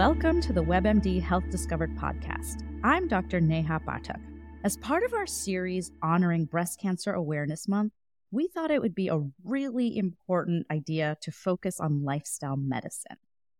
Welcome 0.00 0.40
to 0.40 0.54
the 0.54 0.64
WebMD 0.64 1.20
Health 1.20 1.50
Discovered 1.50 1.94
podcast. 1.94 2.64
I'm 2.82 3.06
Dr. 3.06 3.38
Neha 3.38 3.82
Pathak. 3.86 4.18
As 4.64 4.78
part 4.78 5.02
of 5.02 5.12
our 5.12 5.26
series 5.26 5.92
honoring 6.02 6.46
Breast 6.46 6.80
Cancer 6.80 7.12
Awareness 7.12 7.68
Month, 7.68 7.92
we 8.30 8.48
thought 8.48 8.70
it 8.70 8.80
would 8.80 8.94
be 8.94 9.08
a 9.08 9.20
really 9.44 9.98
important 9.98 10.66
idea 10.70 11.18
to 11.20 11.30
focus 11.30 11.80
on 11.80 12.02
lifestyle 12.02 12.56
medicine, 12.56 13.18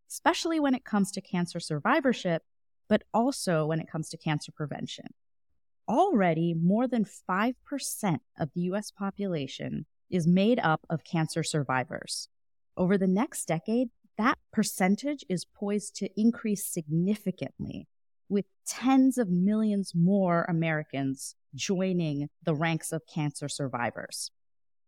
especially 0.09 0.59
when 0.59 0.73
it 0.73 0.83
comes 0.83 1.11
to 1.11 1.21
cancer 1.21 1.59
survivorship, 1.59 2.41
but 2.89 3.03
also 3.13 3.67
when 3.67 3.79
it 3.79 3.87
comes 3.87 4.09
to 4.09 4.17
cancer 4.17 4.51
prevention. 4.51 5.13
Already, 5.87 6.55
more 6.55 6.87
than 6.87 7.05
5% 7.05 7.53
of 8.39 8.49
the 8.55 8.61
US 8.61 8.89
population 8.89 9.85
is 10.09 10.25
made 10.25 10.57
up 10.57 10.87
of 10.89 11.03
cancer 11.03 11.43
survivors. 11.43 12.29
Over 12.75 12.97
the 12.97 13.05
next 13.05 13.45
decade, 13.45 13.89
that 14.21 14.37
percentage 14.53 15.25
is 15.27 15.45
poised 15.45 15.95
to 15.95 16.09
increase 16.15 16.63
significantly, 16.65 17.87
with 18.29 18.45
tens 18.67 19.17
of 19.17 19.29
millions 19.29 19.93
more 19.95 20.45
Americans 20.47 21.35
joining 21.55 22.29
the 22.43 22.53
ranks 22.53 22.91
of 22.91 23.01
cancer 23.11 23.49
survivors. 23.49 24.29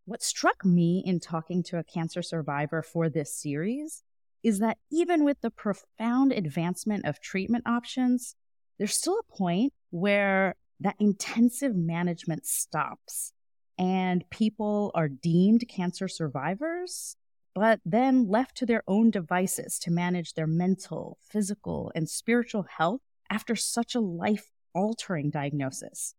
What 0.05 0.21
struck 0.21 0.63
me 0.63 1.01
in 1.03 1.19
talking 1.19 1.63
to 1.63 1.79
a 1.79 1.83
cancer 1.83 2.21
survivor 2.21 2.83
for 2.83 3.09
this 3.09 3.35
series 3.35 4.03
is 4.43 4.59
that 4.59 4.77
even 4.91 5.23
with 5.23 5.41
the 5.41 5.49
profound 5.49 6.31
advancement 6.31 7.05
of 7.05 7.19
treatment 7.19 7.63
options, 7.65 8.35
there's 8.77 8.95
still 8.95 9.17
a 9.19 9.35
point 9.35 9.73
where 9.89 10.55
that 10.79 10.95
intensive 10.99 11.75
management 11.75 12.45
stops 12.45 13.33
and 13.79 14.29
people 14.29 14.91
are 14.93 15.07
deemed 15.07 15.67
cancer 15.67 16.07
survivors, 16.07 17.15
but 17.55 17.79
then 17.85 18.27
left 18.27 18.57
to 18.57 18.65
their 18.65 18.83
own 18.87 19.11
devices 19.11 19.77
to 19.79 19.91
manage 19.91 20.33
their 20.33 20.47
mental, 20.47 21.17
physical, 21.29 21.91
and 21.95 22.09
spiritual 22.09 22.65
health 22.77 23.01
after 23.29 23.55
such 23.55 23.95
a 23.95 23.99
life 23.99 24.49
altering 24.73 25.29
diagnosis. 25.29 26.15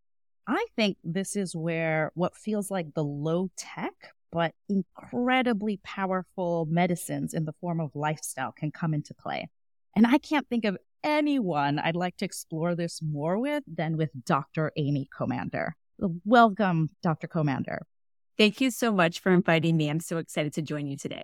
I 0.46 0.66
think 0.76 0.98
this 1.02 1.36
is 1.36 1.56
where 1.56 2.12
what 2.14 2.36
feels 2.36 2.70
like 2.70 2.94
the 2.94 3.04
low 3.04 3.50
tech, 3.56 3.94
but 4.30 4.54
incredibly 4.68 5.78
powerful 5.82 6.66
medicines 6.70 7.34
in 7.34 7.44
the 7.44 7.54
form 7.60 7.80
of 7.80 7.94
lifestyle 7.94 8.52
can 8.52 8.70
come 8.70 8.94
into 8.94 9.14
play. 9.14 9.48
And 9.96 10.06
I 10.06 10.18
can't 10.18 10.48
think 10.48 10.64
of 10.64 10.76
anyone 11.02 11.78
I'd 11.78 11.96
like 11.96 12.16
to 12.18 12.24
explore 12.24 12.74
this 12.74 13.00
more 13.02 13.38
with 13.38 13.62
than 13.66 13.96
with 13.96 14.10
Dr. 14.24 14.72
Amy 14.76 15.08
Comander. 15.16 15.72
Welcome, 16.24 16.90
Dr. 17.02 17.28
Comander. 17.28 17.80
Thank 18.36 18.60
you 18.60 18.72
so 18.72 18.90
much 18.90 19.20
for 19.20 19.32
inviting 19.32 19.76
me. 19.76 19.88
I'm 19.88 20.00
so 20.00 20.18
excited 20.18 20.52
to 20.54 20.62
join 20.62 20.88
you 20.88 20.96
today. 20.96 21.22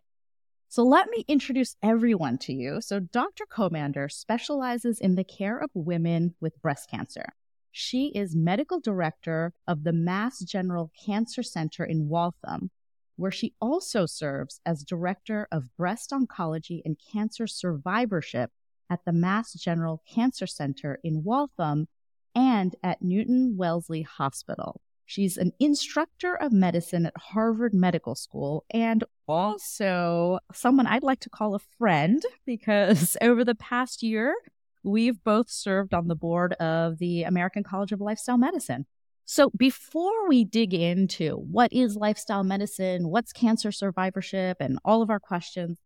So, 0.69 0.84
let 0.84 1.08
me 1.11 1.25
introduce 1.27 1.75
everyone 1.83 2.39
to 2.39 2.53
you. 2.53 2.80
So, 2.80 3.00
Dr. 3.00 3.44
Comander 3.50 4.11
specializes 4.11 5.00
in 5.00 5.16
the 5.16 5.25
care 5.25 5.58
of 5.58 5.70
women 5.75 6.36
with 6.41 6.62
breast 6.62 6.88
cancer. 6.88 7.25
She 7.72 8.12
is 8.14 8.36
medical 8.36 8.78
director 8.78 9.53
of 9.66 9.83
the 9.83 9.92
Mass 9.92 10.38
General 10.38 10.92
Cancer 11.05 11.42
Center 11.42 11.84
in 11.84 12.08
Waltham, 12.08 12.70
where 13.16 13.33
she 13.33 13.55
also 13.61 14.06
serves 14.06 14.61
as 14.64 14.84
director 14.84 15.48
of 15.50 15.77
breast 15.77 16.12
oncology 16.12 16.81
and 16.84 16.97
cancer 17.12 17.48
survivorship 17.48 18.53
at 18.88 19.05
the 19.05 19.12
Mass 19.12 19.53
General 19.55 20.03
Cancer 20.08 20.47
Center 20.47 21.00
in 21.03 21.25
Waltham 21.25 21.88
and 22.36 22.77
at 22.84 23.03
Newton 23.03 23.56
Wellesley 23.56 24.03
Hospital. 24.03 24.81
She's 25.11 25.36
an 25.36 25.53
instructor 25.58 26.34
of 26.34 26.53
medicine 26.53 27.06
at 27.06 27.16
Harvard 27.16 27.75
Medical 27.75 28.14
School 28.14 28.64
and 28.70 29.03
also 29.27 30.39
someone 30.53 30.86
I'd 30.86 31.03
like 31.03 31.20
to 31.20 31.30
call 31.30 31.55
a 31.55 31.58
friend 31.58 32.22
because 32.47 33.16
over 33.22 33.44
the 33.44 33.55
past 33.55 34.03
year, 34.03 34.34
We've 34.83 35.22
both 35.22 35.50
served 35.50 35.93
on 35.93 36.09
the 36.09 36.15
board 36.15 36.54
of 36.54 36.98
the 36.98 37.25
American 37.25 37.62
College 37.62 37.93
of 37.93 38.00
Lifestyle 38.00 38.38
Medicine. 38.38 38.87
So, 39.26 39.50
before 39.56 40.28
we 40.28 40.44
dig 40.44 40.75
into 40.75 41.34
what 41.34 41.72
is 41.72 41.97
lifestyle 41.97 42.42
medicine, 42.42 43.09
what's 43.09 43.32
cancer 43.32 43.71
survivorship, 43.71 44.56
and 44.59 44.78
all 44.84 45.03
of 45.03 45.10
our 45.10 45.21
questions, 45.21 45.78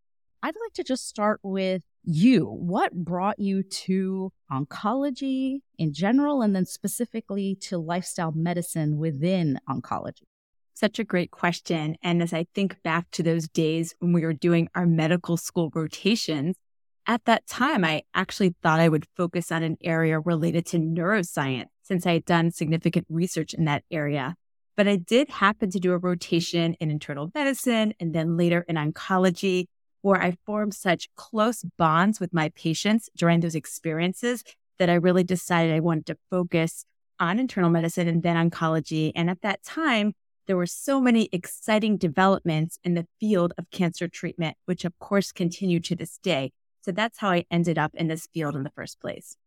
I'd 0.43 0.55
like 0.63 0.73
to 0.75 0.85
just 0.85 1.09
start 1.09 1.41
with 1.43 1.83
you. 2.05 2.47
What 2.47 2.93
brought 2.93 3.39
you 3.39 3.63
to 3.63 4.33
oncology 4.51 5.61
in 5.79 5.93
general, 5.93 6.43
and 6.43 6.55
then 6.55 6.67
specifically 6.67 7.57
to 7.63 7.79
lifestyle 7.79 8.33
medicine 8.33 8.99
within 8.99 9.59
oncology? 9.69 10.23
Such 10.75 10.99
a 10.99 11.05
great 11.05 11.31
question. 11.31 11.97
And 12.03 12.23
as 12.23 12.33
I 12.33 12.47
think 12.55 12.83
back 12.83 13.11
to 13.13 13.23
those 13.23 13.49
days 13.49 13.95
when 14.01 14.13
we 14.13 14.23
were 14.23 14.33
doing 14.33 14.69
our 14.75 14.87
medical 14.87 15.37
school 15.37 15.71
rotations, 15.75 16.57
at 17.07 17.25
that 17.27 17.47
time, 17.47 17.85
I 17.85 18.03
actually 18.15 18.55
thought 18.63 18.81
I 18.81 18.89
would 18.89 19.07
focus 19.17 19.53
on 19.53 19.63
an 19.63 19.77
area 19.85 20.19
related 20.19 20.67
to 20.67 20.79
neuroscience 20.79 21.67
since 21.83 22.07
I 22.07 22.15
had 22.15 22.25
done 22.25 22.51
significant 22.51 23.07
research 23.11 23.55
in 23.55 23.67
that 23.67 23.85
area. 23.91 24.37
But 24.77 24.89
I 24.89 24.97
did 24.97 25.29
happen 25.29 25.71
to 25.71 25.79
do 25.79 25.93
a 25.93 25.99
rotation 25.99 26.75
in 26.81 26.91
internal 26.91 27.31
medicine 27.35 27.95
and 28.01 28.15
then 28.15 28.37
later 28.37 28.65
in 28.67 28.77
oncology, 28.77 29.67
where 30.05 30.21
I 30.21 30.37
formed 30.45 30.75
such 30.75 31.09
close 31.17 31.65
bonds 31.79 32.21
with 32.21 32.35
my 32.35 32.51
patients 32.51 33.09
during 33.17 33.41
those 33.41 33.55
experiences 33.55 34.45
that 34.79 34.91
I 34.91 34.95
really 34.95 35.25
decided 35.25 35.75
I 35.75 35.81
wanted 35.81 36.05
to 36.07 36.19
focus 36.31 36.85
on 37.19 37.39
internal 37.39 37.71
medicine 37.71 38.07
and 38.07 38.23
then 38.23 38.37
oncology. 38.37 39.13
And 39.17 39.31
at 39.31 39.41
that 39.41 39.63
time, 39.63 40.13
there 40.47 40.59
were 40.59 40.67
so 40.67 41.01
many 41.01 41.31
exciting 41.33 41.97
developments 41.97 42.79
in 42.85 42.93
the 42.93 43.07
field 43.19 43.55
of 43.57 43.71
cancer 43.71 44.07
treatment, 44.07 44.59
which 44.67 44.85
of 44.85 44.93
course 44.99 45.33
continue 45.33 45.81
to 45.81 45.97
this 45.97 46.19
day. 46.19 46.53
So 46.83 46.93
that's 46.93 47.17
how 47.17 47.31
I 47.31 47.47
ended 47.51 47.79
up 47.79 47.93
in 47.95 48.09
this 48.09 48.27
field 48.27 48.55
in 48.55 48.63
the 48.63 48.73
first 48.77 49.01
place. 49.01 49.39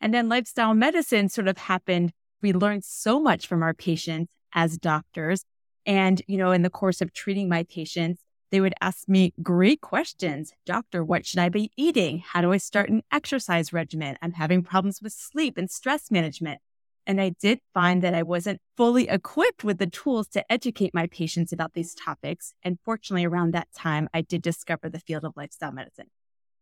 And 0.00 0.14
then 0.14 0.30
lifestyle 0.30 0.72
medicine 0.72 1.28
sort 1.28 1.48
of 1.48 1.58
happened. 1.58 2.12
We 2.40 2.54
learned 2.54 2.84
so 2.84 3.20
much 3.20 3.46
from 3.46 3.62
our 3.62 3.74
patients 3.74 4.32
as 4.54 4.78
doctors. 4.78 5.44
And, 5.84 6.22
you 6.26 6.38
know, 6.38 6.52
in 6.52 6.62
the 6.62 6.70
course 6.70 7.02
of 7.02 7.12
treating 7.12 7.46
my 7.50 7.64
patients, 7.64 8.22
they 8.50 8.60
would 8.60 8.74
ask 8.80 9.08
me 9.08 9.34
great 9.42 9.80
questions. 9.80 10.52
Doctor, 10.64 11.04
what 11.04 11.26
should 11.26 11.38
I 11.38 11.48
be 11.48 11.70
eating? 11.76 12.22
How 12.26 12.40
do 12.40 12.52
I 12.52 12.56
start 12.56 12.88
an 12.88 13.02
exercise 13.12 13.72
regimen? 13.72 14.16
I'm 14.22 14.32
having 14.32 14.62
problems 14.62 15.00
with 15.02 15.12
sleep 15.12 15.58
and 15.58 15.70
stress 15.70 16.10
management. 16.10 16.60
And 17.06 17.20
I 17.20 17.30
did 17.40 17.60
find 17.72 18.02
that 18.02 18.14
I 18.14 18.22
wasn't 18.22 18.60
fully 18.76 19.08
equipped 19.08 19.64
with 19.64 19.78
the 19.78 19.86
tools 19.86 20.28
to 20.28 20.52
educate 20.52 20.92
my 20.92 21.06
patients 21.06 21.52
about 21.52 21.72
these 21.72 21.94
topics. 21.94 22.52
And 22.62 22.78
fortunately, 22.84 23.24
around 23.24 23.54
that 23.54 23.68
time, 23.74 24.08
I 24.12 24.20
did 24.20 24.42
discover 24.42 24.90
the 24.90 25.00
field 25.00 25.24
of 25.24 25.32
lifestyle 25.34 25.72
medicine. 25.72 26.08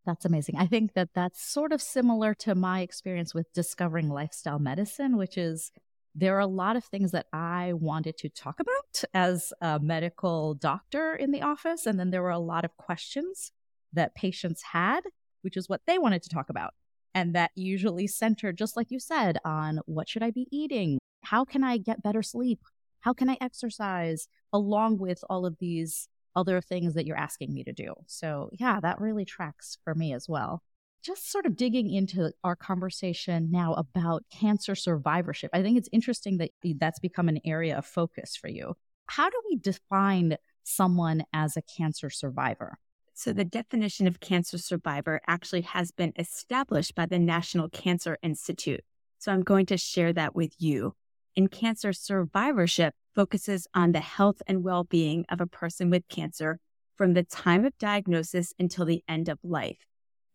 That's 0.04 0.24
amazing. 0.24 0.56
I 0.56 0.66
think 0.66 0.92
that 0.94 1.08
that's 1.14 1.42
sort 1.42 1.72
of 1.72 1.82
similar 1.82 2.32
to 2.34 2.54
my 2.54 2.80
experience 2.80 3.34
with 3.34 3.52
discovering 3.52 4.08
lifestyle 4.08 4.60
medicine, 4.60 5.16
which 5.16 5.36
is 5.36 5.72
there 6.18 6.34
are 6.34 6.40
a 6.40 6.46
lot 6.46 6.76
of 6.76 6.84
things 6.84 7.12
that 7.12 7.26
I 7.30 7.74
wanted 7.74 8.16
to 8.18 8.30
talk 8.30 8.58
about 8.58 9.04
as 9.12 9.52
a 9.60 9.78
medical 9.78 10.54
doctor 10.54 11.14
in 11.14 11.30
the 11.30 11.42
office. 11.42 11.84
And 11.84 12.00
then 12.00 12.10
there 12.10 12.22
were 12.22 12.30
a 12.30 12.38
lot 12.38 12.64
of 12.64 12.74
questions 12.78 13.52
that 13.92 14.14
patients 14.14 14.62
had, 14.72 15.02
which 15.42 15.58
is 15.58 15.68
what 15.68 15.82
they 15.86 15.98
wanted 15.98 16.22
to 16.22 16.30
talk 16.30 16.48
about. 16.48 16.72
And 17.14 17.34
that 17.34 17.50
usually 17.54 18.06
centered, 18.06 18.56
just 18.56 18.76
like 18.76 18.90
you 18.90 18.98
said, 18.98 19.38
on 19.44 19.80
what 19.84 20.08
should 20.08 20.22
I 20.22 20.30
be 20.30 20.48
eating? 20.50 20.98
How 21.22 21.44
can 21.44 21.62
I 21.62 21.76
get 21.76 22.02
better 22.02 22.22
sleep? 22.22 22.60
How 23.00 23.12
can 23.12 23.28
I 23.28 23.36
exercise? 23.40 24.26
Along 24.54 24.96
with 24.96 25.22
all 25.28 25.44
of 25.44 25.58
these 25.58 26.08
other 26.34 26.62
things 26.62 26.94
that 26.94 27.04
you're 27.04 27.16
asking 27.16 27.52
me 27.52 27.62
to 27.64 27.72
do. 27.72 27.94
So, 28.06 28.48
yeah, 28.52 28.80
that 28.80 29.00
really 29.00 29.24
tracks 29.26 29.76
for 29.84 29.94
me 29.94 30.14
as 30.14 30.28
well. 30.28 30.62
Just 31.06 31.30
sort 31.30 31.46
of 31.46 31.54
digging 31.54 31.88
into 31.92 32.32
our 32.42 32.56
conversation 32.56 33.48
now 33.52 33.74
about 33.74 34.24
cancer 34.28 34.74
survivorship. 34.74 35.50
I 35.54 35.62
think 35.62 35.78
it's 35.78 35.88
interesting 35.92 36.38
that 36.38 36.50
that's 36.80 36.98
become 36.98 37.28
an 37.28 37.38
area 37.44 37.78
of 37.78 37.86
focus 37.86 38.34
for 38.34 38.48
you. 38.48 38.74
How 39.06 39.30
do 39.30 39.40
we 39.48 39.54
define 39.54 40.36
someone 40.64 41.22
as 41.32 41.56
a 41.56 41.62
cancer 41.62 42.10
survivor? 42.10 42.78
So, 43.14 43.32
the 43.32 43.44
definition 43.44 44.08
of 44.08 44.18
cancer 44.18 44.58
survivor 44.58 45.20
actually 45.28 45.60
has 45.60 45.92
been 45.92 46.12
established 46.16 46.96
by 46.96 47.06
the 47.06 47.20
National 47.20 47.68
Cancer 47.68 48.18
Institute. 48.20 48.80
So, 49.20 49.30
I'm 49.30 49.44
going 49.44 49.66
to 49.66 49.76
share 49.76 50.12
that 50.12 50.34
with 50.34 50.54
you. 50.58 50.96
In 51.36 51.46
cancer 51.46 51.92
survivorship, 51.92 52.94
focuses 53.14 53.68
on 53.74 53.92
the 53.92 54.00
health 54.00 54.42
and 54.48 54.64
well 54.64 54.82
being 54.82 55.24
of 55.28 55.40
a 55.40 55.46
person 55.46 55.88
with 55.88 56.08
cancer 56.08 56.58
from 56.96 57.14
the 57.14 57.22
time 57.22 57.64
of 57.64 57.78
diagnosis 57.78 58.52
until 58.58 58.86
the 58.86 59.04
end 59.06 59.28
of 59.28 59.38
life. 59.44 59.86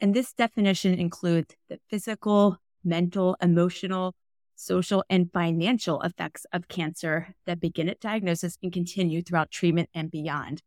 And 0.02 0.16
this 0.16 0.34
definition 0.34 0.96
includes 0.96 1.56
the 1.70 1.80
physical, 1.88 2.58
mental, 2.84 3.38
emotional, 3.40 4.16
social, 4.56 5.04
and 5.12 5.32
financial 5.32 6.02
effects 6.02 6.46
of 6.52 6.68
cancer 6.68 7.36
that 7.46 7.60
begin 7.60 7.88
at 7.88 8.00
diagnosis 8.00 8.58
and 8.64 8.74
continue 8.74 9.22
throughout 9.22 9.52
treatment 9.52 9.90
and 9.94 10.10
beyond. 10.10 10.64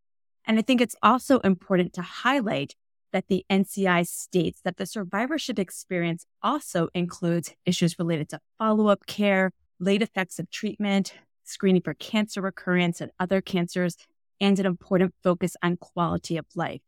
And 0.46 0.56
I 0.56 0.62
think 0.62 0.80
it's 0.80 0.94
also 1.02 1.40
important 1.40 1.92
to 1.94 2.02
highlight 2.02 2.76
that 3.12 3.26
the 3.26 3.44
NCI 3.50 4.06
states 4.06 4.60
that 4.64 4.76
the 4.76 4.86
survivorship 4.86 5.58
experience 5.58 6.26
also 6.40 6.88
includes 6.94 7.54
issues 7.66 7.98
related 7.98 8.28
to 8.30 8.40
follow 8.58 8.86
up 8.86 9.06
care, 9.06 9.50
late 9.80 10.02
effects 10.02 10.38
of 10.38 10.48
treatment, 10.50 11.14
screening 11.42 11.82
for 11.82 11.94
cancer 11.94 12.40
recurrence 12.40 13.00
and 13.00 13.10
other 13.18 13.40
cancers, 13.40 13.96
and 14.40 14.60
an 14.60 14.66
important 14.66 15.12
focus 15.22 15.56
on 15.60 15.76
quality 15.76 16.36
of 16.36 16.46
life. 16.54 16.82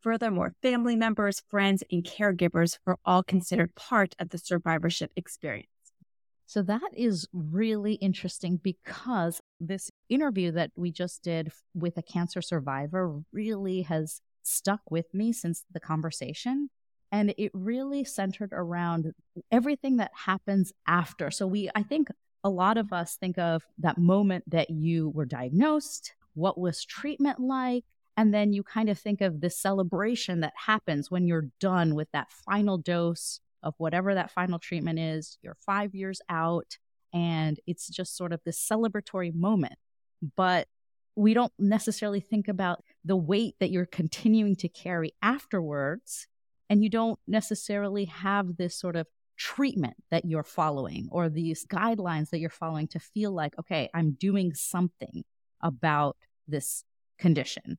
Furthermore, 0.00 0.54
family 0.62 0.96
members, 0.96 1.42
friends, 1.48 1.84
and 1.90 2.02
caregivers 2.02 2.78
are 2.86 2.98
all 3.04 3.22
considered 3.22 3.74
part 3.74 4.14
of 4.18 4.30
the 4.30 4.38
survivorship 4.38 5.12
experience. 5.14 5.68
So 6.46 6.62
that 6.62 6.90
is 6.96 7.28
really 7.32 7.94
interesting 7.94 8.56
because 8.56 9.40
this 9.60 9.90
interview 10.08 10.50
that 10.52 10.72
we 10.74 10.90
just 10.90 11.22
did 11.22 11.52
with 11.74 11.96
a 11.96 12.02
cancer 12.02 12.42
survivor 12.42 13.20
really 13.32 13.82
has 13.82 14.20
stuck 14.42 14.80
with 14.90 15.12
me 15.14 15.32
since 15.32 15.64
the 15.72 15.78
conversation. 15.78 16.70
And 17.12 17.34
it 17.38 17.50
really 17.54 18.02
centered 18.04 18.50
around 18.52 19.12
everything 19.52 19.98
that 19.98 20.12
happens 20.14 20.72
after. 20.86 21.30
So 21.30 21.46
we, 21.46 21.70
I 21.74 21.82
think 21.82 22.08
a 22.42 22.50
lot 22.50 22.78
of 22.78 22.92
us 22.92 23.16
think 23.16 23.38
of 23.38 23.62
that 23.78 23.98
moment 23.98 24.44
that 24.50 24.70
you 24.70 25.10
were 25.10 25.26
diagnosed, 25.26 26.14
what 26.34 26.58
was 26.58 26.84
treatment 26.84 27.38
like, 27.38 27.84
and 28.20 28.34
then 28.34 28.52
you 28.52 28.62
kind 28.62 28.90
of 28.90 28.98
think 28.98 29.22
of 29.22 29.40
the 29.40 29.48
celebration 29.48 30.40
that 30.40 30.52
happens 30.66 31.10
when 31.10 31.26
you're 31.26 31.48
done 31.58 31.94
with 31.94 32.10
that 32.12 32.30
final 32.30 32.76
dose 32.76 33.40
of 33.62 33.72
whatever 33.78 34.14
that 34.14 34.30
final 34.30 34.58
treatment 34.58 34.98
is. 34.98 35.38
You're 35.40 35.56
five 35.64 35.94
years 35.94 36.20
out, 36.28 36.76
and 37.14 37.58
it's 37.66 37.88
just 37.88 38.18
sort 38.18 38.34
of 38.34 38.42
this 38.44 38.62
celebratory 38.62 39.34
moment. 39.34 39.76
But 40.36 40.68
we 41.16 41.32
don't 41.32 41.54
necessarily 41.58 42.20
think 42.20 42.46
about 42.46 42.84
the 43.06 43.16
weight 43.16 43.54
that 43.58 43.70
you're 43.70 43.86
continuing 43.86 44.54
to 44.56 44.68
carry 44.68 45.14
afterwards. 45.22 46.26
And 46.68 46.84
you 46.84 46.90
don't 46.90 47.18
necessarily 47.26 48.04
have 48.04 48.58
this 48.58 48.78
sort 48.78 48.96
of 48.96 49.06
treatment 49.38 49.94
that 50.10 50.26
you're 50.26 50.42
following 50.42 51.08
or 51.10 51.30
these 51.30 51.64
guidelines 51.64 52.28
that 52.28 52.38
you're 52.40 52.50
following 52.50 52.88
to 52.88 52.98
feel 52.98 53.32
like, 53.32 53.58
okay, 53.58 53.88
I'm 53.94 54.10
doing 54.10 54.52
something 54.52 55.24
about 55.62 56.18
this 56.46 56.84
condition. 57.18 57.78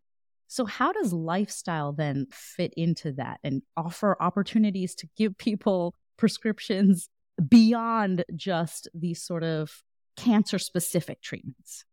So, 0.52 0.66
how 0.66 0.92
does 0.92 1.14
lifestyle 1.14 1.94
then 1.94 2.28
fit 2.30 2.74
into 2.76 3.14
that 3.14 3.40
and 3.42 3.62
offer 3.78 4.18
opportunities 4.22 4.94
to 4.96 5.08
give 5.16 5.38
people 5.38 5.96
prescriptions 6.18 7.08
beyond 7.48 8.26
just 8.36 8.90
these 8.94 9.24
sort 9.24 9.44
of 9.44 9.82
cancer 10.18 10.60
specific 10.60 11.22
treatments? 11.22 11.86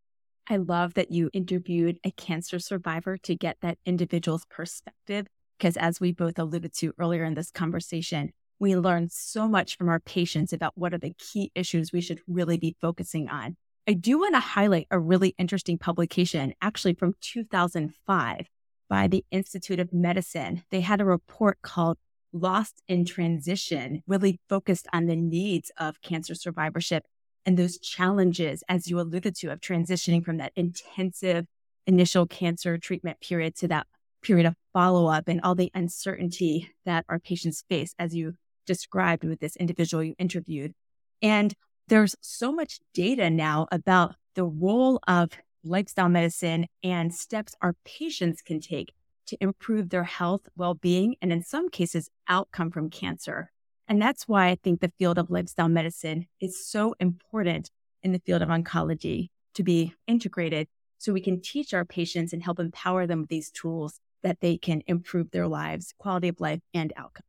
I 0.51 0.57
love 0.57 0.95
that 0.95 1.13
you 1.13 1.31
interviewed 1.33 2.01
a 2.03 2.11
cancer 2.11 2.59
survivor 2.59 3.17
to 3.19 3.37
get 3.37 3.59
that 3.63 3.79
individual's 3.87 4.45
perspective. 4.51 5.29
Because 5.57 5.77
as 5.77 6.01
we 6.01 6.11
both 6.11 6.37
alluded 6.37 6.75
to 6.79 6.93
earlier 6.99 7.23
in 7.23 7.35
this 7.35 7.53
conversation, 7.53 8.33
we 8.59 8.75
learn 8.75 9.09
so 9.09 9.47
much 9.47 9.77
from 9.77 9.89
our 9.89 10.01
patients 10.01 10.53
about 10.53 10.73
what 10.75 10.93
are 10.93 10.99
the 10.99 11.15
key 11.17 11.53
issues 11.55 11.93
we 11.93 12.01
should 12.01 12.23
really 12.27 12.59
be 12.59 12.75
focusing 12.81 13.29
on. 13.29 13.57
I 13.89 13.95
do 13.95 14.19
want 14.19 14.35
to 14.35 14.41
highlight 14.41 14.87
a 14.91 14.99
really 14.99 15.35
interesting 15.39 15.79
publication, 15.79 16.53
actually 16.61 16.93
from 16.93 17.15
2005 17.23 18.47
by 18.87 19.09
the 19.09 19.25
Institute 19.31 19.81
of 19.81 19.95
Medicine. 19.95 20.63
They 20.71 20.83
had 20.83 21.01
a 21.01 21.07
report 21.07 21.63
called 21.63 21.97
Lost 22.31 22.83
in 22.87 23.07
Transition, 23.07 24.03
really 24.07 24.41
focused 24.47 24.89
on 24.93 25.07
the 25.07 25.17
needs 25.17 25.73
of 25.79 26.03
cancer 26.03 26.35
survivorship 26.35 27.05
and 27.47 27.57
those 27.57 27.79
challenges, 27.79 28.63
as 28.69 28.89
you 28.89 29.01
alluded 29.01 29.35
to, 29.37 29.49
of 29.49 29.61
transitioning 29.61 30.23
from 30.23 30.37
that 30.37 30.53
intensive 30.55 31.47
initial 31.87 32.27
cancer 32.27 32.77
treatment 32.77 33.23
period 33.23 33.57
to 33.57 33.69
that 33.69 33.87
period 34.23 34.45
of 34.45 34.55
follow 34.75 35.07
up 35.07 35.29
and 35.29 35.41
all 35.41 35.55
the 35.55 35.71
uncertainty 35.73 36.69
that 36.85 37.07
our 37.09 37.19
patients 37.19 37.65
face, 37.71 37.95
as 37.99 38.15
you 38.15 38.35
described 38.67 39.25
with 39.25 39.41
this 39.41 39.57
individual 39.57 40.05
you 40.05 40.15
interviewed. 40.19 40.75
And 41.23 41.55
there's 41.89 42.15
so 42.21 42.53
much 42.53 42.81
data 42.93 43.31
now 43.31 43.67
about 43.73 44.15
the 44.35 44.45
role 44.45 45.01
of 45.09 45.31
lifestyle 45.65 46.09
medicine 46.09 46.67
and 46.83 47.15
steps 47.15 47.55
our 47.63 47.75
patients 47.85 48.43
can 48.43 48.61
take 48.61 48.93
to 49.27 49.37
improve 49.41 49.91
their 49.91 50.05
health, 50.05 50.43
well 50.57 50.75
being, 50.75 51.17
and 51.21 51.33
in 51.33 51.43
some 51.43 51.69
cases, 51.69 52.11
outcome 52.29 52.71
from 52.71 52.91
cancer. 52.91 53.51
And 53.87 54.01
that's 54.01 54.29
why 54.29 54.49
I 54.49 54.55
think 54.57 54.81
the 54.81 54.93
field 54.99 55.19
of 55.19 55.31
lifestyle 55.31 55.69
medicine 55.69 56.27
is 56.41 56.67
so 56.67 56.95
important 57.01 57.71
in 58.03 58.13
the 58.13 58.21
field 58.21 58.43
of 58.43 58.49
oncology 58.49 59.29
to 59.55 59.63
be 59.63 59.95
integrated 60.07 60.69
so 60.99 61.13
we 61.13 61.21
can 61.21 61.41
teach 61.41 61.73
our 61.73 61.85
patients 61.85 62.33
and 62.33 62.43
help 62.43 62.61
empower 62.61 63.07
them 63.07 63.21
with 63.21 63.31
these 63.31 63.51
tools 63.51 64.01
that 64.23 64.41
they 64.41 64.57
can 64.57 64.83
improve 64.87 65.31
their 65.31 65.49
lives, 65.49 65.95
quality 65.99 66.29
of 66.29 66.41
life, 66.41 66.61
and 66.75 66.93
outcome. 66.97 67.28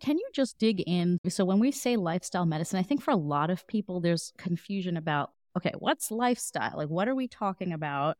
Can 0.00 0.18
you 0.18 0.28
just 0.34 0.58
dig 0.58 0.82
in? 0.86 1.18
So, 1.28 1.44
when 1.44 1.58
we 1.60 1.70
say 1.70 1.96
lifestyle 1.96 2.46
medicine, 2.46 2.78
I 2.78 2.82
think 2.82 3.02
for 3.02 3.10
a 3.10 3.16
lot 3.16 3.50
of 3.50 3.66
people, 3.66 4.00
there's 4.00 4.32
confusion 4.38 4.96
about 4.96 5.30
okay, 5.56 5.72
what's 5.78 6.10
lifestyle? 6.10 6.74
Like, 6.76 6.88
what 6.88 7.08
are 7.08 7.14
we 7.14 7.28
talking 7.28 7.72
about? 7.72 8.16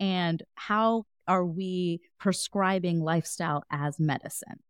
And 0.00 0.42
how 0.54 1.04
are 1.26 1.44
we 1.44 2.00
prescribing 2.18 3.00
lifestyle 3.00 3.62
as 3.70 4.00
medicine? 4.00 4.60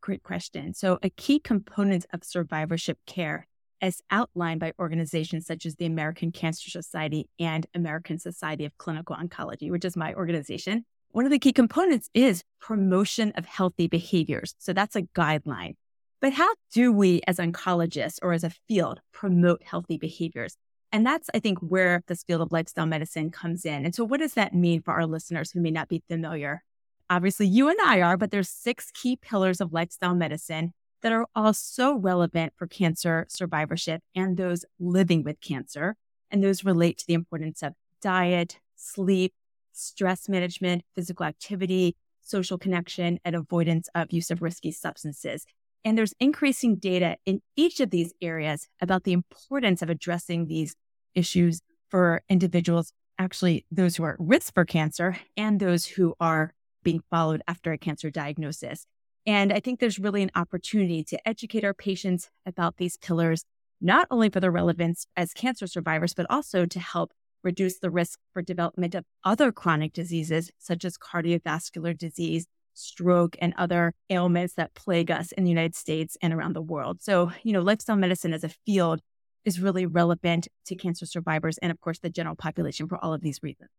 Great 0.00 0.22
question. 0.22 0.72
So, 0.74 0.98
a 1.02 1.10
key 1.10 1.38
component 1.40 2.06
of 2.12 2.24
survivorship 2.24 2.98
care, 3.06 3.46
as 3.80 4.00
outlined 4.10 4.60
by 4.60 4.72
organizations 4.78 5.46
such 5.46 5.66
as 5.66 5.76
the 5.76 5.86
American 5.86 6.32
Cancer 6.32 6.70
Society 6.70 7.28
and 7.38 7.66
American 7.74 8.18
Society 8.18 8.64
of 8.64 8.76
Clinical 8.78 9.16
Oncology, 9.16 9.70
which 9.70 9.84
is 9.84 9.96
my 9.96 10.14
organization, 10.14 10.84
one 11.10 11.24
of 11.24 11.30
the 11.30 11.38
key 11.38 11.52
components 11.52 12.08
is 12.14 12.42
promotion 12.60 13.32
of 13.36 13.44
healthy 13.44 13.88
behaviors. 13.88 14.54
So, 14.58 14.72
that's 14.72 14.96
a 14.96 15.02
guideline. 15.02 15.74
But 16.20 16.32
how 16.32 16.52
do 16.72 16.92
we, 16.92 17.20
as 17.26 17.38
oncologists 17.38 18.18
or 18.22 18.32
as 18.32 18.42
a 18.44 18.50
field, 18.50 19.00
promote 19.12 19.62
healthy 19.62 19.96
behaviors? 19.96 20.56
And 20.90 21.06
that's, 21.06 21.28
I 21.34 21.38
think, 21.38 21.58
where 21.60 22.02
this 22.06 22.24
field 22.24 22.40
of 22.40 22.50
lifestyle 22.50 22.86
medicine 22.86 23.30
comes 23.30 23.64
in. 23.64 23.84
And 23.84 23.94
so, 23.94 24.04
what 24.04 24.20
does 24.20 24.34
that 24.34 24.54
mean 24.54 24.82
for 24.82 24.94
our 24.94 25.06
listeners 25.06 25.50
who 25.50 25.60
may 25.60 25.70
not 25.70 25.88
be 25.88 26.02
familiar? 26.08 26.62
Obviously, 27.10 27.46
you 27.46 27.68
and 27.68 27.78
I 27.80 28.00
are, 28.00 28.16
but 28.16 28.30
there's 28.30 28.48
six 28.48 28.90
key 28.92 29.16
pillars 29.16 29.60
of 29.60 29.72
lifestyle 29.72 30.14
medicine 30.14 30.72
that 31.02 31.12
are 31.12 31.26
all 31.34 31.52
so 31.52 31.94
relevant 31.94 32.52
for 32.56 32.66
cancer 32.66 33.26
survivorship 33.28 34.02
and 34.14 34.36
those 34.36 34.64
living 34.80 35.22
with 35.22 35.40
cancer. 35.40 35.96
And 36.30 36.42
those 36.42 36.64
relate 36.64 36.98
to 36.98 37.06
the 37.06 37.14
importance 37.14 37.62
of 37.62 37.74
diet, 38.02 38.58
sleep, 38.76 39.32
stress 39.72 40.28
management, 40.28 40.82
physical 40.94 41.24
activity, 41.24 41.96
social 42.20 42.58
connection, 42.58 43.18
and 43.24 43.36
avoidance 43.36 43.88
of 43.94 44.12
use 44.12 44.30
of 44.30 44.42
risky 44.42 44.70
substances. 44.72 45.46
And 45.88 45.96
there's 45.96 46.12
increasing 46.20 46.76
data 46.76 47.16
in 47.24 47.40
each 47.56 47.80
of 47.80 47.88
these 47.88 48.12
areas 48.20 48.68
about 48.78 49.04
the 49.04 49.14
importance 49.14 49.80
of 49.80 49.88
addressing 49.88 50.44
these 50.44 50.74
issues 51.14 51.62
for 51.88 52.20
individuals, 52.28 52.92
actually, 53.18 53.64
those 53.70 53.96
who 53.96 54.04
are 54.04 54.12
at 54.12 54.20
risk 54.20 54.52
for 54.52 54.66
cancer 54.66 55.16
and 55.34 55.58
those 55.58 55.86
who 55.86 56.14
are 56.20 56.52
being 56.82 57.00
followed 57.10 57.40
after 57.48 57.72
a 57.72 57.78
cancer 57.78 58.10
diagnosis. 58.10 58.84
And 59.24 59.50
I 59.50 59.60
think 59.60 59.80
there's 59.80 59.98
really 59.98 60.22
an 60.22 60.30
opportunity 60.34 61.02
to 61.04 61.26
educate 61.26 61.64
our 61.64 61.72
patients 61.72 62.28
about 62.44 62.76
these 62.76 62.98
pillars, 62.98 63.46
not 63.80 64.06
only 64.10 64.28
for 64.28 64.40
their 64.40 64.50
relevance 64.50 65.06
as 65.16 65.32
cancer 65.32 65.66
survivors, 65.66 66.12
but 66.12 66.26
also 66.28 66.66
to 66.66 66.80
help 66.80 67.12
reduce 67.42 67.78
the 67.78 67.90
risk 67.90 68.18
for 68.34 68.42
development 68.42 68.94
of 68.94 69.06
other 69.24 69.50
chronic 69.50 69.94
diseases, 69.94 70.50
such 70.58 70.84
as 70.84 70.98
cardiovascular 70.98 71.96
disease, 71.96 72.46
stroke, 72.78 73.36
and 73.40 73.52
other 73.56 73.94
ailments 74.10 74.54
that 74.54 74.74
plague 74.74 75.10
us 75.10 75.32
in 75.32 75.44
the 75.44 75.50
United 75.50 75.74
States 75.74 76.16
and 76.22 76.32
around 76.32 76.54
the 76.54 76.62
world. 76.62 77.02
So, 77.02 77.32
you 77.42 77.52
know, 77.52 77.60
lifestyle 77.60 77.96
medicine 77.96 78.32
as 78.32 78.44
a 78.44 78.50
field 78.66 79.00
is 79.44 79.60
really 79.60 79.86
relevant 79.86 80.48
to 80.66 80.74
cancer 80.74 81.06
survivors 81.06 81.58
and, 81.58 81.70
of 81.70 81.80
course, 81.80 81.98
the 81.98 82.10
general 82.10 82.36
population 82.36 82.88
for 82.88 83.02
all 83.02 83.14
of 83.14 83.20
these 83.20 83.42
reasons. 83.42 83.70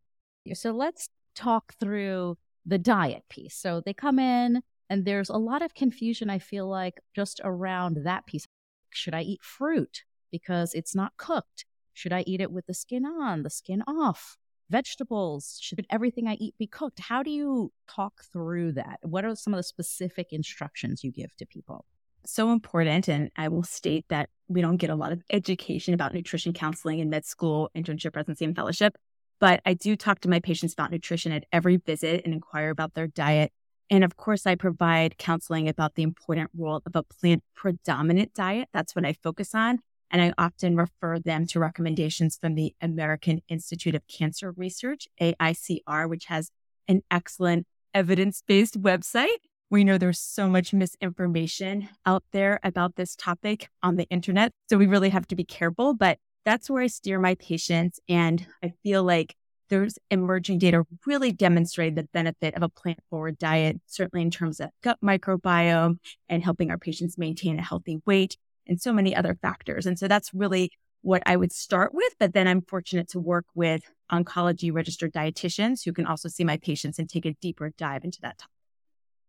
So, 0.54 0.72
let's 0.72 1.10
talk 1.36 1.74
through 1.80 2.38
the 2.66 2.78
diet 2.80 3.24
piece. 3.30 3.56
So, 3.56 3.82
they 3.86 3.94
come 3.94 4.20
in, 4.20 4.62
and 4.90 5.06
there's 5.06 5.30
a 5.30 5.38
lot 5.38 5.62
of 5.62 5.76
confusion, 5.76 6.30
I 6.30 6.40
feel 6.40 6.68
like, 6.68 7.00
just 7.16 7.40
around 7.44 8.00
that 8.06 8.26
piece. 8.26 8.46
Should 8.90 9.14
I 9.14 9.22
eat 9.22 9.44
fruit 9.44 10.04
because 10.32 10.74
it's 10.74 10.96
not 10.96 11.14
cooked? 11.18 11.66
Should 11.94 12.12
I 12.14 12.24
eat 12.26 12.42
it 12.42 12.52
with 12.52 12.66
the 12.66 12.74
skin 12.74 13.06
on, 13.06 13.44
the 13.44 13.52
skin 13.52 13.84
off? 13.86 14.39
Vegetables? 14.70 15.58
Should 15.62 15.86
everything 15.90 16.28
I 16.28 16.36
eat 16.36 16.56
be 16.58 16.68
cooked? 16.68 17.00
How 17.00 17.24
do 17.24 17.32
you 17.32 17.72
talk 17.88 18.24
through 18.32 18.74
that? 18.74 19.00
What 19.02 19.26
are 19.26 19.36
some 19.36 19.54
of 19.54 19.58
the 19.58 19.64
specific 19.64 20.28
instructions 20.32 21.04
you 21.04 21.12
give 21.12 21.36
to 21.38 21.46
people? 21.46 21.86
So 22.26 22.52
important. 22.52 23.08
And 23.08 23.32
I 23.36 23.48
will 23.48 23.64
state 23.64 24.06
that 24.10 24.30
we 24.48 24.62
don't 24.62 24.78
get 24.78 24.90
a 24.90 24.96
lot 24.96 25.12
of 25.12 25.22
education 25.30 25.94
about 25.94 26.14
nutrition 26.14 26.54
counseling 26.54 27.00
in 27.00 27.10
med 27.10 27.26
school, 27.26 27.70
internship, 27.76 28.16
residency, 28.16 28.46
and 28.46 28.56
fellowship. 28.56 28.96
But 29.40 29.62
I 29.66 29.74
do 29.74 29.96
talk 29.96 30.20
to 30.22 30.30
my 30.30 30.40
patients 30.40 30.74
about 30.74 30.92
nutrition 30.92 31.32
at 31.32 31.46
every 31.52 31.78
visit 31.78 32.24
and 32.26 32.34
inquire 32.34 32.70
about 32.70 32.94
their 32.94 33.08
diet. 33.08 33.52
And 33.90 34.04
of 34.04 34.18
course, 34.18 34.46
I 34.46 34.56
provide 34.56 35.18
counseling 35.18 35.68
about 35.68 35.96
the 35.96 36.04
important 36.04 36.52
role 36.56 36.82
of 36.86 36.96
a 36.96 37.04
plant 37.04 37.44
predominant 37.56 38.34
diet. 38.34 38.68
That's 38.74 38.96
what 38.96 39.06
I 39.06 39.14
focus 39.14 39.56
on. 39.56 39.80
And 40.12 40.22
I 40.22 40.34
often 40.38 40.76
refer 40.76 41.20
them 41.20 41.46
to 41.48 41.60
recommendations 41.60 42.38
from 42.40 42.56
the 42.56 42.74
American 42.82 43.42
Institute 43.48 43.96
of 43.96 44.08
Cancer 44.08 44.52
Research, 44.52 45.08
AICR, 45.22 46.10
which 46.10 46.26
has 46.26 46.52
an 46.88 47.02
excellent 47.12 47.68
evidence 47.94 48.42
based 48.46 48.82
website. 48.82 49.38
We 49.70 49.84
know 49.84 49.98
there's 49.98 50.20
so 50.20 50.50
much 50.50 50.74
misinformation 50.74 51.90
out 52.06 52.24
there 52.32 52.60
about 52.64 52.96
this 52.96 53.16
topic 53.16 53.70
on 53.84 53.98
the 53.98 54.08
internet. 54.10 54.52
So 54.68 54.78
we 54.78 54.88
really 54.88 55.10
have 55.10 55.28
to 55.28 55.36
be 55.36 55.44
careful, 55.44 55.94
but 55.94 56.18
that's 56.44 56.70
where 56.70 56.82
I 56.82 56.88
steer 56.88 57.20
my 57.20 57.36
patients. 57.36 58.00
And 58.10 58.48
I 58.64 58.74
feel 58.82 59.04
like 59.04 59.36
those 59.70 60.00
emerging 60.10 60.58
data 60.58 60.84
really 61.06 61.32
demonstrate 61.32 61.96
the 61.96 62.08
benefit 62.12 62.56
of 62.56 62.64
a 62.64 62.70
plant 62.70 63.00
forward 63.12 63.38
diet, 63.38 63.80
certainly 63.86 64.24
in 64.24 64.32
terms 64.32 64.60
of 64.60 64.72
gut 64.82 64.98
microbiome 65.04 66.00
and 66.28 66.44
helping 66.44 66.72
our 66.72 66.80
patients 66.80 67.20
maintain 67.20 67.60
a 67.60 67.64
healthy 67.64 68.02
weight 68.08 68.38
and 68.68 68.82
so 68.82 68.94
many 68.94 69.16
other 69.16 69.38
factors. 69.42 69.86
And 69.86 69.98
so 69.98 70.08
that's 70.08 70.34
really 70.34 70.72
what 71.02 71.24
I 71.26 71.36
would 71.36 71.52
start 71.52 71.94
with. 71.94 72.14
But 72.20 72.34
then 72.34 72.48
I'm 72.48 72.62
fortunate 72.62 73.10
to 73.10 73.20
work 73.20 73.46
with 73.56 73.82
oncology 74.12 74.74
registered 74.74 75.14
dietitians 75.14 75.84
who 75.86 75.94
can 75.94 76.06
also 76.06 76.30
see 76.30 76.44
my 76.44 76.58
patients 76.58 77.00
and 77.00 77.10
take 77.10 77.26
a 77.26 77.36
deeper 77.42 77.72
dive 77.78 78.04
into 78.04 78.20
that 78.22 78.38
topic. 78.38 78.54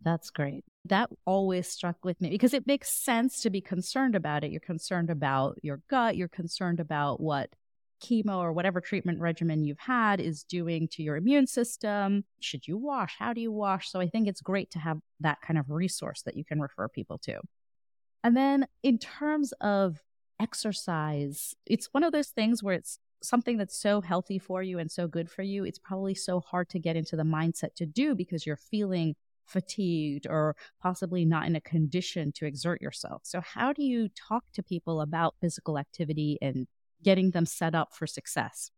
That's 0.02 0.30
great. 0.30 0.64
That 0.86 1.10
always 1.26 1.68
struck 1.68 2.04
with 2.04 2.20
me 2.20 2.30
because 2.30 2.54
it 2.54 2.66
makes 2.66 2.90
sense 2.90 3.42
to 3.42 3.50
be 3.50 3.60
concerned 3.60 4.14
about 4.14 4.44
it. 4.44 4.50
You're 4.50 4.60
concerned 4.60 5.10
about 5.10 5.58
your 5.62 5.82
gut, 5.90 6.16
you're 6.16 6.28
concerned 6.28 6.80
about 6.80 7.20
what 7.20 7.50
chemo 8.02 8.38
or 8.38 8.52
whatever 8.52 8.80
treatment 8.80 9.20
regimen 9.20 9.62
you've 9.62 9.78
had 9.78 10.20
is 10.20 10.42
doing 10.42 10.88
to 10.88 11.02
your 11.02 11.16
immune 11.16 11.46
system. 11.46 12.24
Should 12.40 12.66
you 12.66 12.78
wash? 12.78 13.14
How 13.18 13.34
do 13.34 13.42
you 13.42 13.52
wash? 13.52 13.90
So 13.90 14.00
I 14.00 14.08
think 14.08 14.26
it's 14.26 14.40
great 14.40 14.70
to 14.70 14.78
have 14.78 14.98
that 15.20 15.42
kind 15.42 15.58
of 15.58 15.68
resource 15.68 16.22
that 16.22 16.36
you 16.36 16.44
can 16.46 16.60
refer 16.60 16.88
people 16.88 17.18
to. 17.24 17.40
And 18.22 18.36
then 18.36 18.66
in 18.82 18.98
terms 18.98 19.52
of 19.60 20.00
exercise, 20.40 21.54
it's 21.66 21.88
one 21.92 22.04
of 22.04 22.12
those 22.12 22.28
things 22.28 22.62
where 22.62 22.74
it's 22.74 22.98
something 23.22 23.56
that's 23.56 23.76
so 23.76 24.00
healthy 24.00 24.38
for 24.38 24.62
you 24.62 24.78
and 24.78 24.90
so 24.90 25.06
good 25.06 25.30
for 25.30 25.42
you. 25.42 25.64
It's 25.64 25.78
probably 25.78 26.14
so 26.14 26.40
hard 26.40 26.68
to 26.70 26.78
get 26.78 26.96
into 26.96 27.16
the 27.16 27.22
mindset 27.22 27.74
to 27.76 27.86
do 27.86 28.14
because 28.14 28.46
you're 28.46 28.56
feeling 28.56 29.14
fatigued 29.46 30.26
or 30.28 30.56
possibly 30.80 31.24
not 31.24 31.46
in 31.46 31.56
a 31.56 31.60
condition 31.60 32.32
to 32.32 32.46
exert 32.46 32.80
yourself. 32.80 33.22
So, 33.24 33.40
how 33.40 33.72
do 33.72 33.82
you 33.82 34.08
talk 34.08 34.44
to 34.54 34.62
people 34.62 35.00
about 35.00 35.34
physical 35.40 35.78
activity 35.78 36.38
and 36.40 36.66
getting 37.02 37.32
them 37.32 37.46
set 37.46 37.74
up 37.74 37.92
for 37.92 38.06
success? 38.06 38.70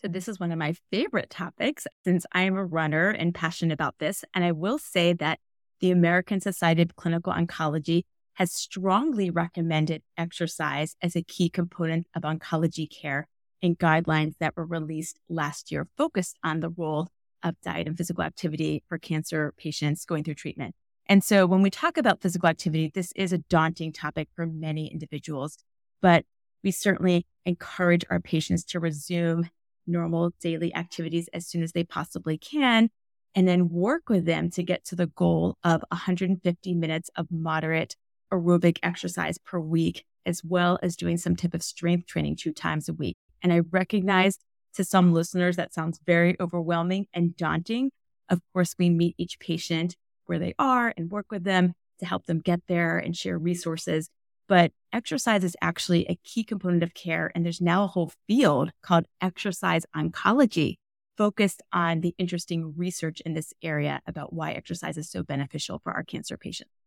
So, 0.00 0.08
this 0.08 0.28
is 0.28 0.40
one 0.40 0.52
of 0.52 0.58
my 0.58 0.74
favorite 0.90 1.30
topics 1.30 1.86
since 2.04 2.24
I 2.32 2.42
am 2.42 2.56
a 2.56 2.64
runner 2.64 3.10
and 3.10 3.34
passionate 3.34 3.74
about 3.74 3.98
this. 3.98 4.24
And 4.34 4.44
I 4.44 4.52
will 4.52 4.78
say 4.78 5.12
that 5.14 5.40
the 5.80 5.90
American 5.90 6.40
Society 6.40 6.82
of 6.82 6.96
Clinical 6.96 7.32
Oncology 7.32 8.04
has 8.34 8.52
strongly 8.52 9.30
recommended 9.30 10.02
exercise 10.16 10.96
as 11.02 11.16
a 11.16 11.22
key 11.22 11.48
component 11.48 12.06
of 12.14 12.22
oncology 12.22 12.88
care 12.90 13.28
in 13.60 13.76
guidelines 13.76 14.34
that 14.40 14.56
were 14.56 14.66
released 14.66 15.18
last 15.28 15.70
year 15.70 15.88
focused 15.96 16.38
on 16.42 16.60
the 16.60 16.70
role 16.70 17.08
of 17.42 17.60
diet 17.62 17.86
and 17.86 17.96
physical 17.96 18.22
activity 18.22 18.82
for 18.88 18.98
cancer 18.98 19.52
patients 19.56 20.04
going 20.04 20.24
through 20.24 20.34
treatment. 20.34 20.74
And 21.06 21.22
so 21.24 21.46
when 21.46 21.62
we 21.62 21.70
talk 21.70 21.96
about 21.96 22.22
physical 22.22 22.48
activity, 22.48 22.90
this 22.92 23.12
is 23.16 23.32
a 23.32 23.38
daunting 23.38 23.92
topic 23.92 24.28
for 24.34 24.46
many 24.46 24.86
individuals, 24.86 25.58
but 26.00 26.24
we 26.62 26.70
certainly 26.70 27.26
encourage 27.44 28.04
our 28.08 28.20
patients 28.20 28.64
to 28.66 28.80
resume 28.80 29.50
normal 29.86 30.30
daily 30.40 30.74
activities 30.74 31.28
as 31.32 31.46
soon 31.46 31.62
as 31.62 31.72
they 31.72 31.82
possibly 31.82 32.38
can, 32.38 32.88
and 33.34 33.48
then 33.48 33.68
work 33.68 34.08
with 34.08 34.26
them 34.26 34.50
to 34.50 34.62
get 34.62 34.84
to 34.84 34.96
the 34.96 35.08
goal 35.08 35.56
of 35.64 35.82
150 35.90 36.74
minutes 36.74 37.10
of 37.16 37.26
moderate 37.30 37.96
aerobic 38.32 38.78
exercise 38.82 39.38
per 39.38 39.58
week, 39.58 40.04
as 40.24 40.42
well 40.42 40.78
as 40.82 40.96
doing 40.96 41.16
some 41.16 41.36
type 41.36 41.54
of 41.54 41.62
strength 41.62 42.06
training 42.06 42.36
two 42.36 42.52
times 42.52 42.88
a 42.88 42.94
week. 42.94 43.16
And 43.42 43.52
I 43.52 43.60
recognize 43.70 44.38
to 44.74 44.84
some 44.84 45.12
listeners 45.12 45.56
that 45.56 45.74
sounds 45.74 46.00
very 46.06 46.36
overwhelming 46.40 47.06
and 47.12 47.36
daunting. 47.36 47.90
Of 48.28 48.40
course, 48.52 48.74
we 48.78 48.88
meet 48.90 49.14
each 49.18 49.38
patient 49.38 49.96
where 50.26 50.38
they 50.38 50.54
are 50.58 50.94
and 50.96 51.10
work 51.10 51.26
with 51.30 51.44
them 51.44 51.74
to 51.98 52.06
help 52.06 52.26
them 52.26 52.40
get 52.40 52.60
there 52.68 52.98
and 52.98 53.16
share 53.16 53.38
resources. 53.38 54.08
But 54.48 54.72
exercise 54.92 55.44
is 55.44 55.56
actually 55.60 56.06
a 56.06 56.18
key 56.24 56.44
component 56.44 56.82
of 56.82 56.94
care. 56.94 57.30
And 57.34 57.44
there's 57.44 57.60
now 57.60 57.84
a 57.84 57.88
whole 57.88 58.12
field 58.26 58.70
called 58.82 59.06
exercise 59.20 59.84
oncology 59.94 60.76
focused 61.16 61.62
on 61.72 62.00
the 62.00 62.14
interesting 62.18 62.74
research 62.76 63.20
in 63.20 63.34
this 63.34 63.52
area 63.62 64.00
about 64.06 64.32
why 64.32 64.52
exercise 64.52 64.96
is 64.96 65.10
so 65.10 65.22
beneficial 65.22 65.78
for 65.78 65.92
our 65.92 66.02
cancer 66.02 66.36
patients. 66.36 66.81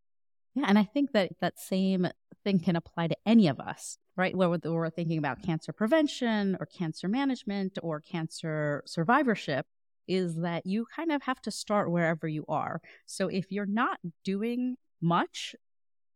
Yeah, 0.56 0.66
and 0.68 0.80
I 0.80 0.84
think 0.84 1.12
that 1.12 1.32
that 1.42 1.60
same 1.60 2.08
thing 2.44 2.60
can 2.60 2.76
apply 2.76 3.08
to 3.08 3.18
any 3.26 3.48
of 3.48 3.60
us, 3.60 3.98
right? 4.16 4.36
Whether 4.36 4.72
we're 4.72 4.90
thinking 4.90 5.18
about 5.18 5.44
cancer 5.44 5.74
prevention 5.74 6.56
or 6.60 6.66
cancer 6.66 7.08
management 7.08 7.78
or 7.84 8.00
cancer 8.00 8.82
survivorship, 8.86 9.66
is 10.08 10.36
that 10.36 10.66
you 10.66 10.86
kind 10.96 11.12
of 11.12 11.24
have 11.24 11.42
to 11.42 11.52
start 11.52 11.92
wherever 11.92 12.28
you 12.28 12.46
are. 12.48 12.80
So 13.06 13.28
if 13.28 13.52
you're 13.52 13.66
not 13.66 14.00
doing 14.24 14.76
much, 15.02 15.56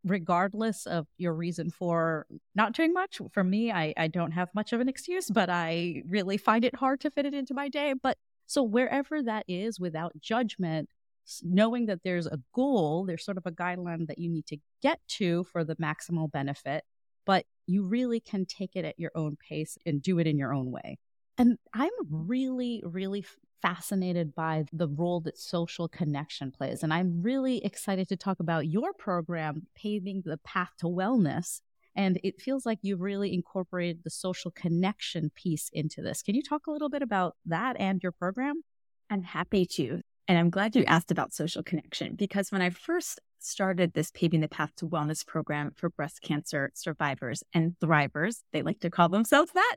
regardless 0.04 0.86
of 0.86 1.06
your 1.18 1.34
reason 1.34 1.70
for 1.70 2.26
not 2.54 2.72
doing 2.72 2.92
much, 2.92 3.20
for 3.32 3.44
me, 3.44 3.70
I, 3.72 3.92
I 3.96 4.06
don't 4.06 4.32
have 4.32 4.48
much 4.54 4.72
of 4.72 4.80
an 4.80 4.88
excuse, 4.88 5.28
but 5.28 5.50
I 5.50 6.02
really 6.08 6.36
find 6.36 6.64
it 6.64 6.76
hard 6.76 7.00
to 7.00 7.10
fit 7.10 7.26
it 7.26 7.34
into 7.34 7.52
my 7.52 7.68
day. 7.68 7.94
But 8.00 8.16
so 8.46 8.62
wherever 8.62 9.22
that 9.22 9.44
is 9.48 9.78
without 9.78 10.12
judgment, 10.20 10.88
knowing 11.42 11.86
that 11.86 12.00
there's 12.02 12.26
a 12.26 12.40
goal, 12.54 13.04
there's 13.04 13.24
sort 13.24 13.38
of 13.38 13.46
a 13.46 13.52
guideline 13.52 14.06
that 14.08 14.18
you 14.18 14.30
need 14.30 14.46
to 14.46 14.58
get 14.82 15.00
to 15.08 15.44
for 15.44 15.64
the 15.64 15.76
maximal 15.76 16.30
benefit, 16.30 16.84
but 17.26 17.44
you 17.66 17.84
really 17.84 18.20
can 18.20 18.46
take 18.46 18.74
it 18.74 18.84
at 18.84 18.98
your 18.98 19.12
own 19.14 19.36
pace 19.36 19.78
and 19.86 20.02
do 20.02 20.18
it 20.18 20.26
in 20.26 20.38
your 20.38 20.52
own 20.52 20.70
way. 20.70 20.98
And 21.38 21.56
I'm 21.72 21.90
really, 22.10 22.82
really 22.84 23.24
fascinated 23.62 24.34
by 24.34 24.64
the 24.72 24.88
role 24.88 25.20
that 25.20 25.38
social 25.38 25.88
connection 25.88 26.50
plays. 26.50 26.82
And 26.82 26.92
I'm 26.92 27.22
really 27.22 27.64
excited 27.64 28.08
to 28.08 28.16
talk 28.16 28.40
about 28.40 28.66
your 28.66 28.92
program, 28.92 29.66
Paving 29.74 30.22
the 30.24 30.38
Path 30.38 30.72
to 30.78 30.86
Wellness. 30.86 31.60
And 31.94 32.20
it 32.22 32.40
feels 32.40 32.64
like 32.64 32.78
you've 32.82 33.00
really 33.00 33.34
incorporated 33.34 34.00
the 34.04 34.10
social 34.10 34.50
connection 34.50 35.30
piece 35.34 35.68
into 35.72 36.02
this. 36.02 36.22
Can 36.22 36.34
you 36.34 36.42
talk 36.42 36.66
a 36.66 36.70
little 36.70 36.88
bit 36.88 37.02
about 37.02 37.36
that 37.46 37.76
and 37.78 38.02
your 38.02 38.12
program? 38.12 38.62
I'm 39.10 39.22
happy 39.22 39.66
to. 39.66 40.02
And 40.30 40.38
I'm 40.38 40.50
glad 40.50 40.76
you 40.76 40.84
asked 40.84 41.10
about 41.10 41.32
social 41.32 41.64
connection 41.64 42.14
because 42.14 42.52
when 42.52 42.62
I 42.62 42.70
first 42.70 43.18
started 43.40 43.94
this 43.94 44.12
Paving 44.12 44.42
the 44.42 44.48
Path 44.48 44.70
to 44.76 44.86
Wellness 44.86 45.26
program 45.26 45.72
for 45.74 45.90
breast 45.90 46.22
cancer 46.22 46.70
survivors 46.72 47.42
and 47.52 47.74
thrivers, 47.82 48.42
they 48.52 48.62
like 48.62 48.78
to 48.78 48.90
call 48.90 49.08
themselves 49.08 49.50
that. 49.54 49.76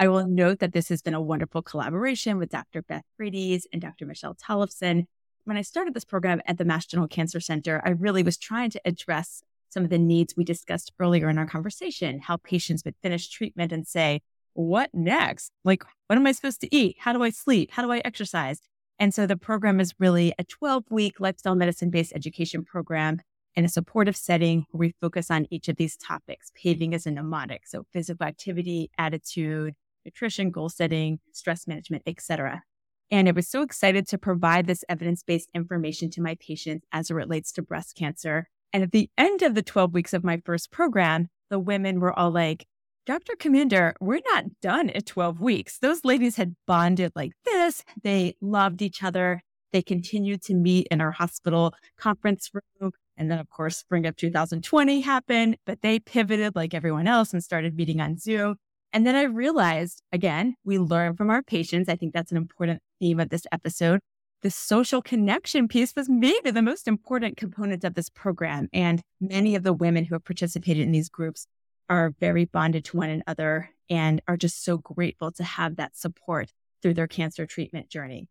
I 0.00 0.08
will 0.08 0.26
note 0.26 0.58
that 0.58 0.72
this 0.72 0.88
has 0.88 1.02
been 1.02 1.14
a 1.14 1.22
wonderful 1.22 1.62
collaboration 1.62 2.36
with 2.36 2.50
Dr. 2.50 2.82
Beth 2.82 3.04
Frates 3.16 3.68
and 3.72 3.80
Dr. 3.80 4.04
Michelle 4.04 4.34
Tollefson. 4.34 5.06
When 5.44 5.56
I 5.56 5.62
started 5.62 5.94
this 5.94 6.04
program 6.04 6.42
at 6.46 6.58
the 6.58 6.64
Mass 6.64 6.86
General 6.86 7.06
Cancer 7.06 7.38
Center, 7.38 7.80
I 7.84 7.90
really 7.90 8.24
was 8.24 8.36
trying 8.36 8.70
to 8.70 8.80
address 8.84 9.44
some 9.68 9.84
of 9.84 9.90
the 9.90 9.98
needs 9.98 10.34
we 10.36 10.42
discussed 10.42 10.90
earlier 10.98 11.30
in 11.30 11.38
our 11.38 11.46
conversation, 11.46 12.18
how 12.18 12.38
patients 12.38 12.84
would 12.84 12.96
finish 13.04 13.28
treatment 13.28 13.70
and 13.70 13.86
say, 13.86 14.22
what 14.54 14.90
next? 14.92 15.52
Like, 15.64 15.84
what 16.08 16.16
am 16.16 16.26
I 16.26 16.32
supposed 16.32 16.60
to 16.62 16.74
eat? 16.74 16.96
How 16.98 17.12
do 17.12 17.22
I 17.22 17.30
sleep? 17.30 17.70
How 17.70 17.82
do 17.82 17.92
I 17.92 18.02
exercise? 18.04 18.60
And 19.02 19.12
so 19.12 19.26
the 19.26 19.36
program 19.36 19.80
is 19.80 19.96
really 19.98 20.32
a 20.38 20.44
12 20.44 20.84
week 20.88 21.18
lifestyle 21.18 21.56
medicine 21.56 21.90
based 21.90 22.12
education 22.14 22.64
program 22.64 23.20
in 23.56 23.64
a 23.64 23.68
supportive 23.68 24.14
setting 24.14 24.64
where 24.70 24.78
we 24.78 24.94
focus 25.00 25.28
on 25.28 25.48
each 25.50 25.66
of 25.66 25.74
these 25.74 25.96
topics. 25.96 26.52
Paving 26.54 26.94
as 26.94 27.04
a 27.04 27.10
mnemonic, 27.10 27.66
so 27.66 27.84
physical 27.92 28.24
activity, 28.24 28.92
attitude, 28.96 29.74
nutrition, 30.04 30.52
goal 30.52 30.68
setting, 30.68 31.18
stress 31.32 31.66
management, 31.66 32.04
etc. 32.06 32.62
And 33.10 33.28
I 33.28 33.32
was 33.32 33.48
so 33.48 33.62
excited 33.62 34.06
to 34.06 34.18
provide 34.18 34.68
this 34.68 34.84
evidence 34.88 35.24
based 35.24 35.50
information 35.52 36.08
to 36.10 36.22
my 36.22 36.36
patients 36.36 36.86
as 36.92 37.10
it 37.10 37.14
relates 37.14 37.50
to 37.54 37.62
breast 37.62 37.96
cancer. 37.96 38.46
And 38.72 38.84
at 38.84 38.92
the 38.92 39.10
end 39.18 39.42
of 39.42 39.56
the 39.56 39.62
12 39.62 39.92
weeks 39.92 40.12
of 40.12 40.22
my 40.22 40.40
first 40.44 40.70
program, 40.70 41.28
the 41.50 41.58
women 41.58 41.98
were 41.98 42.16
all 42.16 42.30
like, 42.30 42.66
Dr. 43.04 43.32
Comander, 43.34 43.94
we're 44.00 44.20
not 44.32 44.44
done 44.60 44.88
at 44.90 45.06
12 45.06 45.40
weeks. 45.40 45.78
Those 45.80 46.04
ladies 46.04 46.36
had 46.36 46.54
bonded 46.68 47.10
like 47.16 47.32
this. 47.44 47.82
They 48.00 48.36
loved 48.40 48.80
each 48.80 49.02
other. 49.02 49.42
They 49.72 49.82
continued 49.82 50.40
to 50.42 50.54
meet 50.54 50.86
in 50.88 51.00
our 51.00 51.10
hospital 51.10 51.74
conference 51.98 52.48
room. 52.54 52.92
And 53.16 53.28
then, 53.28 53.40
of 53.40 53.50
course, 53.50 53.76
spring 53.76 54.06
of 54.06 54.14
2020 54.14 55.00
happened, 55.00 55.56
but 55.66 55.82
they 55.82 55.98
pivoted 55.98 56.54
like 56.54 56.74
everyone 56.74 57.08
else 57.08 57.32
and 57.32 57.42
started 57.42 57.74
meeting 57.74 58.00
on 58.00 58.18
Zoom. 58.18 58.54
And 58.92 59.04
then 59.04 59.16
I 59.16 59.22
realized, 59.22 60.00
again, 60.12 60.54
we 60.64 60.78
learn 60.78 61.16
from 61.16 61.28
our 61.28 61.42
patients. 61.42 61.88
I 61.88 61.96
think 61.96 62.14
that's 62.14 62.30
an 62.30 62.36
important 62.36 62.80
theme 63.00 63.18
of 63.18 63.30
this 63.30 63.46
episode. 63.50 63.98
The 64.42 64.50
social 64.50 65.02
connection 65.02 65.66
piece 65.66 65.92
was 65.96 66.08
maybe 66.08 66.52
the 66.52 66.62
most 66.62 66.86
important 66.86 67.36
component 67.36 67.82
of 67.82 67.94
this 67.94 68.10
program. 68.10 68.68
And 68.72 69.02
many 69.20 69.56
of 69.56 69.64
the 69.64 69.72
women 69.72 70.04
who 70.04 70.14
have 70.14 70.24
participated 70.24 70.84
in 70.84 70.92
these 70.92 71.08
groups 71.08 71.48
are 71.92 72.14
very 72.20 72.46
bonded 72.46 72.86
to 72.86 72.96
one 72.96 73.10
another 73.10 73.68
and 73.90 74.22
are 74.26 74.38
just 74.38 74.64
so 74.64 74.78
grateful 74.78 75.30
to 75.30 75.44
have 75.44 75.76
that 75.76 75.94
support 75.94 76.50
through 76.80 76.94
their 76.94 77.06
cancer 77.06 77.44
treatment 77.44 77.90
journey. 77.90 78.28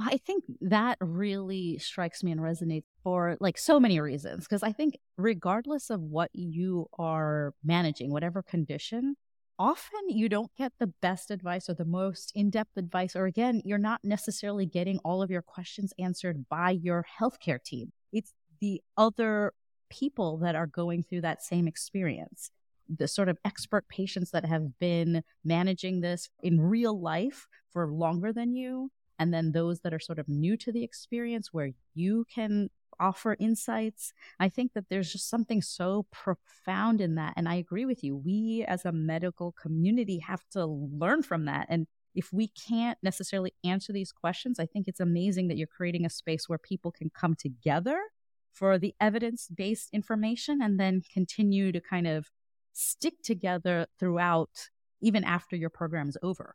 I 0.00 0.16
think 0.16 0.42
that 0.62 0.98
really 1.00 1.78
strikes 1.78 2.24
me 2.24 2.32
and 2.32 2.40
resonates 2.40 2.86
for 3.04 3.36
like 3.38 3.56
so 3.56 3.78
many 3.78 4.00
reasons. 4.00 4.44
Because 4.44 4.64
I 4.64 4.72
think, 4.72 4.98
regardless 5.16 5.90
of 5.90 6.00
what 6.00 6.30
you 6.32 6.88
are 6.98 7.54
managing, 7.64 8.10
whatever 8.10 8.42
condition, 8.42 9.14
often 9.60 10.08
you 10.08 10.28
don't 10.28 10.50
get 10.56 10.72
the 10.80 10.92
best 11.00 11.30
advice 11.30 11.70
or 11.70 11.74
the 11.74 11.84
most 11.84 12.32
in 12.34 12.50
depth 12.50 12.76
advice. 12.76 13.14
Or 13.14 13.26
again, 13.26 13.62
you're 13.64 13.78
not 13.78 14.00
necessarily 14.02 14.66
getting 14.66 14.98
all 15.04 15.22
of 15.22 15.30
your 15.30 15.42
questions 15.42 15.92
answered 16.00 16.48
by 16.48 16.72
your 16.72 17.06
healthcare 17.20 17.62
team. 17.62 17.92
It's 18.12 18.32
the 18.60 18.82
other 18.96 19.52
people 19.88 20.38
that 20.38 20.56
are 20.56 20.66
going 20.66 21.04
through 21.04 21.20
that 21.20 21.44
same 21.44 21.68
experience 21.68 22.50
the 22.88 23.08
sort 23.08 23.28
of 23.28 23.38
expert 23.44 23.88
patients 23.88 24.30
that 24.30 24.44
have 24.44 24.78
been 24.78 25.22
managing 25.44 26.00
this 26.00 26.28
in 26.42 26.60
real 26.60 26.98
life 26.98 27.46
for 27.70 27.86
longer 27.88 28.32
than 28.32 28.54
you, 28.54 28.90
and 29.18 29.32
then 29.32 29.52
those 29.52 29.80
that 29.80 29.92
are 29.92 29.98
sort 29.98 30.18
of 30.18 30.28
new 30.28 30.56
to 30.56 30.72
the 30.72 30.84
experience 30.84 31.52
where 31.52 31.70
you 31.94 32.24
can 32.32 32.70
offer 33.00 33.36
insights. 33.38 34.12
I 34.40 34.48
think 34.48 34.72
that 34.74 34.86
there's 34.88 35.12
just 35.12 35.28
something 35.28 35.62
so 35.62 36.06
profound 36.10 37.00
in 37.00 37.14
that. 37.14 37.34
And 37.36 37.48
I 37.48 37.54
agree 37.54 37.86
with 37.86 38.02
you. 38.02 38.16
We 38.16 38.64
as 38.66 38.84
a 38.84 38.92
medical 38.92 39.52
community 39.52 40.18
have 40.18 40.42
to 40.52 40.66
learn 40.66 41.22
from 41.22 41.44
that. 41.44 41.66
And 41.68 41.86
if 42.14 42.32
we 42.32 42.48
can't 42.48 42.98
necessarily 43.02 43.54
answer 43.64 43.92
these 43.92 44.12
questions, 44.12 44.58
I 44.58 44.66
think 44.66 44.88
it's 44.88 45.00
amazing 45.00 45.48
that 45.48 45.56
you're 45.56 45.68
creating 45.68 46.04
a 46.04 46.10
space 46.10 46.48
where 46.48 46.58
people 46.58 46.90
can 46.90 47.10
come 47.10 47.36
together 47.36 48.00
for 48.52 48.78
the 48.78 48.94
evidence 49.00 49.48
based 49.54 49.90
information 49.92 50.60
and 50.60 50.80
then 50.80 51.02
continue 51.12 51.70
to 51.70 51.80
kind 51.80 52.08
of 52.08 52.28
stick 52.78 53.14
together 53.22 53.86
throughout, 53.98 54.50
even 55.00 55.24
after 55.24 55.56
your 55.56 55.70
program's 55.70 56.16
over. 56.22 56.54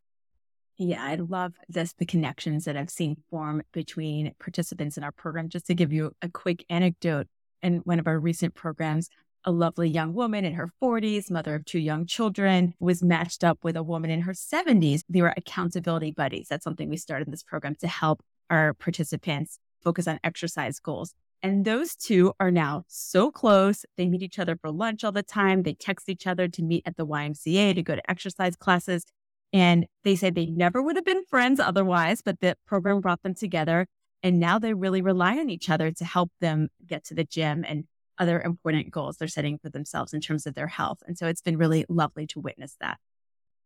Yeah, 0.77 1.03
I 1.03 1.15
love 1.15 1.53
this 1.69 1.93
the 1.93 2.05
connections 2.05 2.65
that 2.65 2.75
I've 2.75 2.89
seen 2.89 3.17
form 3.29 3.61
between 3.73 4.33
participants 4.39 4.97
in 4.97 5.03
our 5.03 5.11
program. 5.11 5.49
Just 5.49 5.67
to 5.67 5.75
give 5.75 5.93
you 5.93 6.13
a 6.21 6.29
quick 6.29 6.65
anecdote, 6.69 7.27
in 7.61 7.77
one 7.85 7.99
of 7.99 8.07
our 8.07 8.19
recent 8.19 8.53
programs, 8.53 9.09
a 9.45 9.51
lovely 9.51 9.89
young 9.89 10.13
woman 10.13 10.45
in 10.45 10.53
her 10.53 10.69
40s, 10.81 11.31
mother 11.31 11.55
of 11.55 11.65
two 11.65 11.79
young 11.79 12.05
children, 12.05 12.73
was 12.79 13.03
matched 13.03 13.43
up 13.43 13.59
with 13.63 13.75
a 13.75 13.83
woman 13.83 14.09
in 14.09 14.21
her 14.21 14.33
70s. 14.33 15.01
They 15.09 15.21
were 15.21 15.33
accountability 15.35 16.11
buddies. 16.11 16.47
That's 16.49 16.63
something 16.63 16.89
we 16.89 16.97
started 16.97 17.27
in 17.27 17.31
this 17.31 17.43
program 17.43 17.75
to 17.75 17.87
help 17.87 18.21
our 18.49 18.73
participants 18.73 19.59
focus 19.83 20.07
on 20.07 20.19
exercise 20.23 20.79
goals. 20.79 21.13
And 21.43 21.65
those 21.65 21.97
two 21.97 22.31
are 22.39 22.51
now 22.51 22.85
so 22.87 23.29
close. 23.29 23.85
They 23.97 24.07
meet 24.07 24.23
each 24.23 24.39
other 24.39 24.55
for 24.55 24.71
lunch 24.71 25.03
all 25.03 25.11
the 25.11 25.21
time. 25.21 25.63
They 25.63 25.73
text 25.73 26.07
each 26.07 26.25
other 26.25 26.47
to 26.47 26.63
meet 26.63 26.83
at 26.85 26.95
the 26.95 27.05
YMCA 27.05 27.75
to 27.75 27.83
go 27.83 27.95
to 27.95 28.09
exercise 28.09 28.55
classes. 28.55 29.03
And 29.51 29.85
they 30.05 30.15
said 30.15 30.35
they 30.35 30.45
never 30.45 30.81
would 30.81 30.95
have 30.95 31.03
been 31.03 31.25
friends 31.25 31.59
otherwise, 31.59 32.21
but 32.21 32.39
the 32.39 32.55
program 32.65 33.01
brought 33.01 33.23
them 33.23 33.35
together. 33.35 33.87
And 34.23 34.39
now 34.39 34.57
they 34.57 34.73
really 34.73 35.01
rely 35.01 35.37
on 35.37 35.49
each 35.49 35.69
other 35.69 35.91
to 35.91 36.05
help 36.05 36.31
them 36.39 36.69
get 36.87 37.03
to 37.05 37.13
the 37.13 37.25
gym 37.25 37.65
and 37.67 37.83
other 38.17 38.41
important 38.41 38.89
goals 38.89 39.17
they're 39.17 39.27
setting 39.27 39.57
for 39.57 39.69
themselves 39.69 40.13
in 40.13 40.21
terms 40.21 40.47
of 40.47 40.55
their 40.55 40.67
health. 40.67 40.99
And 41.05 41.17
so 41.17 41.27
it's 41.27 41.41
been 41.41 41.57
really 41.57 41.85
lovely 41.89 42.25
to 42.27 42.39
witness 42.39 42.77
that. 42.79 42.99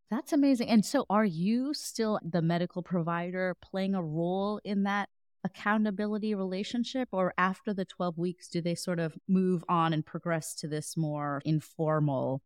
That's 0.10 0.34
amazing. 0.34 0.70
And 0.70 0.84
so 0.84 1.06
are 1.10 1.26
you 1.26 1.74
still 1.76 2.20
the 2.24 2.42
medical 2.42 2.82
provider 2.82 3.56
playing 3.62 3.94
a 3.94 4.02
role 4.02 4.60
in 4.64 4.84
that 4.84 5.10
accountability 5.48 6.36
relationship 6.36 7.10
or 7.12 7.34
after 7.38 7.74
the 7.74 7.86
12 7.86 8.18
weeks 8.18 8.50
do 8.50 8.62
they 8.62 8.76
sort 8.76 9.00
of 9.00 9.18
move 9.28 9.64
on 9.70 9.94
and 9.94 10.06
progress 10.06 10.54
to 10.56 10.68
this 10.68 10.96
more 10.98 11.42
informal 11.46 12.42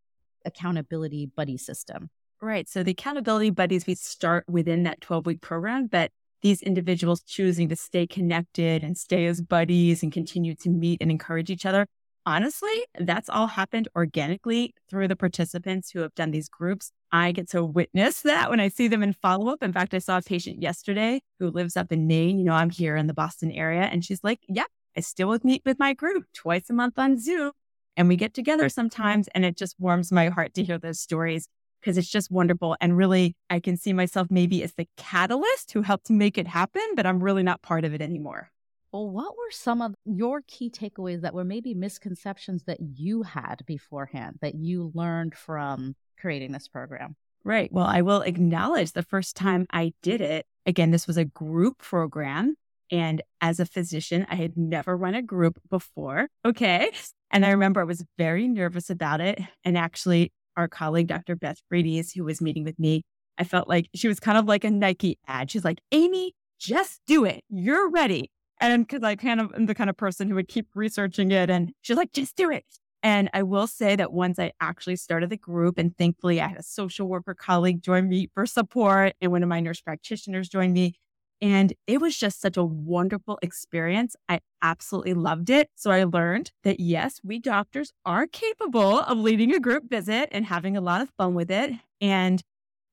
accountability 0.46 1.26
buddy 1.26 1.58
system? 1.58 2.10
Right. 2.42 2.70
So 2.70 2.84
the 2.84 2.92
accountability 2.92 3.50
buddies, 3.50 3.86
we 3.86 3.96
start 3.96 4.46
within 4.48 4.84
that 4.84 5.02
12 5.02 5.26
week 5.26 5.42
program, 5.42 5.88
but 5.88 6.12
these 6.42 6.62
individuals 6.62 7.22
choosing 7.22 7.70
to 7.70 7.76
stay 7.76 8.08
connected 8.08 8.84
and 8.84 8.98
stay 8.98 9.26
as 9.26 9.42
buddies 9.42 10.02
and 10.02 10.12
continue 10.12 10.56
to 10.56 10.70
meet 10.70 11.02
and 11.02 11.12
encourage 11.12 11.50
each 11.50 11.66
other. 11.66 11.86
Honestly, 12.26 12.86
that's 13.00 13.30
all 13.30 13.48
happened 13.48 13.88
organically 13.96 14.76
through 14.88 15.08
the 15.08 15.16
participants 15.16 15.90
who 15.90 16.02
have 16.02 16.14
done 16.14 16.30
these 16.30 16.50
groups. 16.50 16.92
I 17.12 17.32
get 17.32 17.50
to 17.50 17.66
witness 17.66 18.22
that 18.22 18.52
when 18.52 18.60
I 18.60 18.68
see 18.68 18.88
them 18.88 19.02
in 19.02 19.14
follow 19.14 19.52
up. 19.52 19.64
In 19.64 19.74
fact, 19.74 19.94
I 19.96 20.00
saw 20.00 20.18
a 20.18 20.22
patient 20.22 20.62
yesterday 20.62 21.22
who 21.40 21.50
lives 21.50 21.76
up 21.76 21.92
in 21.92 22.06
Maine. 22.06 22.38
You 22.38 22.46
know, 22.46 22.54
I'm 22.54 22.70
here 22.70 22.96
in 22.96 23.08
the 23.08 23.14
Boston 23.14 23.52
area, 23.52 23.82
and 23.82 24.06
she's 24.06 24.24
like, 24.24 24.40
Yep, 24.48 24.68
I 24.96 25.00
still 25.00 25.36
meet 25.44 25.64
with 25.66 25.80
my 25.80 25.94
group 25.94 26.26
twice 26.34 26.70
a 26.70 26.74
month 26.74 27.00
on 27.00 27.20
Zoom. 27.20 27.54
And 27.98 28.08
we 28.08 28.16
get 28.16 28.34
together 28.36 28.70
sometimes, 28.70 29.28
and 29.34 29.44
it 29.44 29.58
just 29.58 29.76
warms 29.80 30.12
my 30.12 30.30
heart 30.30 30.54
to 30.54 30.64
hear 30.64 30.78
those 30.78 31.00
stories 31.00 31.48
because 31.82 31.98
it's 31.98 32.08
just 32.08 32.30
wonderful. 32.30 32.78
And 32.80 32.96
really, 32.96 33.36
I 33.50 33.60
can 33.60 33.78
see 33.78 33.94
myself 33.94 34.28
maybe 34.30 34.64
as 34.64 34.74
the 34.76 34.88
catalyst 34.96 35.74
who 35.74 35.82
helped 35.82 36.10
make 36.10 36.38
it 36.38 36.48
happen, 36.48 36.84
but 36.96 37.08
I'm 37.08 37.24
really 37.24 37.44
not 37.44 37.64
part 37.64 37.84
of 37.84 37.94
it 37.94 38.02
anymore. 38.02 38.52
Well, 38.92 39.10
what 39.10 39.38
were 39.38 39.52
some 39.52 39.82
of 39.82 39.96
your 40.06 40.42
key 40.48 40.70
takeaways 40.70 41.22
that 41.22 41.34
were 41.34 41.46
maybe 41.46 41.74
misconceptions 41.74 42.64
that 42.66 42.80
you 42.82 43.24
had 43.24 43.64
beforehand 43.66 44.40
that 44.42 44.56
you 44.56 44.92
learned 44.94 45.36
from 45.36 45.96
creating 46.20 46.52
this 46.52 46.68
program? 46.68 47.16
Right. 47.44 47.72
Well, 47.72 47.86
I 47.86 48.02
will 48.02 48.22
acknowledge 48.22 48.92
the 48.92 49.04
first 49.04 49.36
time 49.36 49.66
I 49.72 49.94
did 50.02 50.22
it, 50.22 50.46
again, 50.66 50.92
this 50.92 51.08
was 51.08 51.18
a 51.18 51.26
group 51.26 51.80
program. 51.80 52.56
And 52.92 53.22
as 53.40 53.60
a 53.60 53.66
physician, 53.66 54.28
I 54.30 54.36
had 54.36 54.58
never 54.58 54.98
run 54.98 55.16
a 55.16 55.22
group 55.22 55.60
before. 55.70 56.28
Okay. 56.46 56.92
And 57.32 57.46
I 57.46 57.48
mm-hmm. 57.48 57.54
remember 57.54 57.82
I 57.82 57.86
was 57.86 58.04
very 58.18 58.48
nervous 58.48 58.90
about 58.90 59.22
it. 59.22 59.40
And 59.64 59.78
actually, 59.78 60.34
our 60.58 60.68
colleague, 60.68 61.08
Dr. 61.08 61.38
Beth 61.38 61.62
Frates, 61.70 62.12
who 62.12 62.26
was 62.26 62.42
meeting 62.42 62.66
with 62.66 62.78
me, 62.78 63.04
I 63.38 63.46
felt 63.46 63.70
like 63.70 63.90
she 63.96 64.10
was 64.10 64.20
kind 64.20 64.38
of 64.38 64.46
like 64.46 64.66
a 64.66 64.70
Nike 64.70 65.18
ad. 65.28 65.50
She's 65.50 65.64
like, 65.64 65.80
Amy, 65.94 66.34
just 66.60 67.00
do 67.08 67.24
it. 67.24 67.42
You're 67.50 67.90
ready. 67.90 68.30
And 68.62 68.88
because 68.88 69.04
I 69.04 69.16
kind 69.16 69.42
of 69.42 69.54
am 69.56 69.66
the 69.66 69.76
kind 69.76 69.90
of 69.90 69.98
person 69.98 70.30
who 70.30 70.36
would 70.36 70.48
keep 70.48 70.68
researching 70.76 71.32
it 71.32 71.50
and 71.50 71.74
she's 71.82 71.98
like, 71.98 72.14
just 72.14 72.36
do 72.36 72.52
it. 72.52 72.64
And 73.04 73.30
I 73.34 73.42
will 73.42 73.66
say 73.66 73.96
that 73.96 74.14
once 74.14 74.38
I 74.38 74.52
actually 74.62 74.96
started 74.96 75.32
the 75.32 75.38
group, 75.38 75.80
and 75.80 75.98
thankfully 75.98 76.40
I 76.40 76.48
had 76.48 76.60
a 76.60 76.64
social 76.64 77.08
worker 77.08 77.34
colleague 77.34 77.82
join 77.82 78.08
me 78.08 78.30
for 78.36 78.46
support, 78.46 79.14
and 79.20 79.32
one 79.32 79.42
of 79.42 79.50
my 79.50 79.60
nurse 79.60 79.82
practitioners 79.82 80.48
joined 80.48 80.74
me. 80.74 80.94
And 81.42 81.74
it 81.88 82.00
was 82.00 82.16
just 82.16 82.40
such 82.40 82.56
a 82.58 82.64
wonderful 82.64 83.40
experience. 83.42 84.16
I 84.30 84.42
absolutely 84.62 85.16
loved 85.16 85.50
it. 85.50 85.70
So 85.74 85.90
I 85.90 86.04
learned 86.04 86.52
that 86.64 86.80
yes, 86.80 87.20
we 87.24 87.40
doctors 87.40 87.92
are 88.06 88.28
capable 88.28 89.00
of 89.00 89.18
leading 89.18 89.52
a 89.56 89.60
group 89.60 89.90
visit 89.90 90.30
and 90.32 90.46
having 90.46 90.78
a 90.78 90.82
lot 90.82 91.02
of 91.02 91.10
fun 91.18 91.34
with 91.34 91.50
it. 91.50 91.72
And 92.00 92.44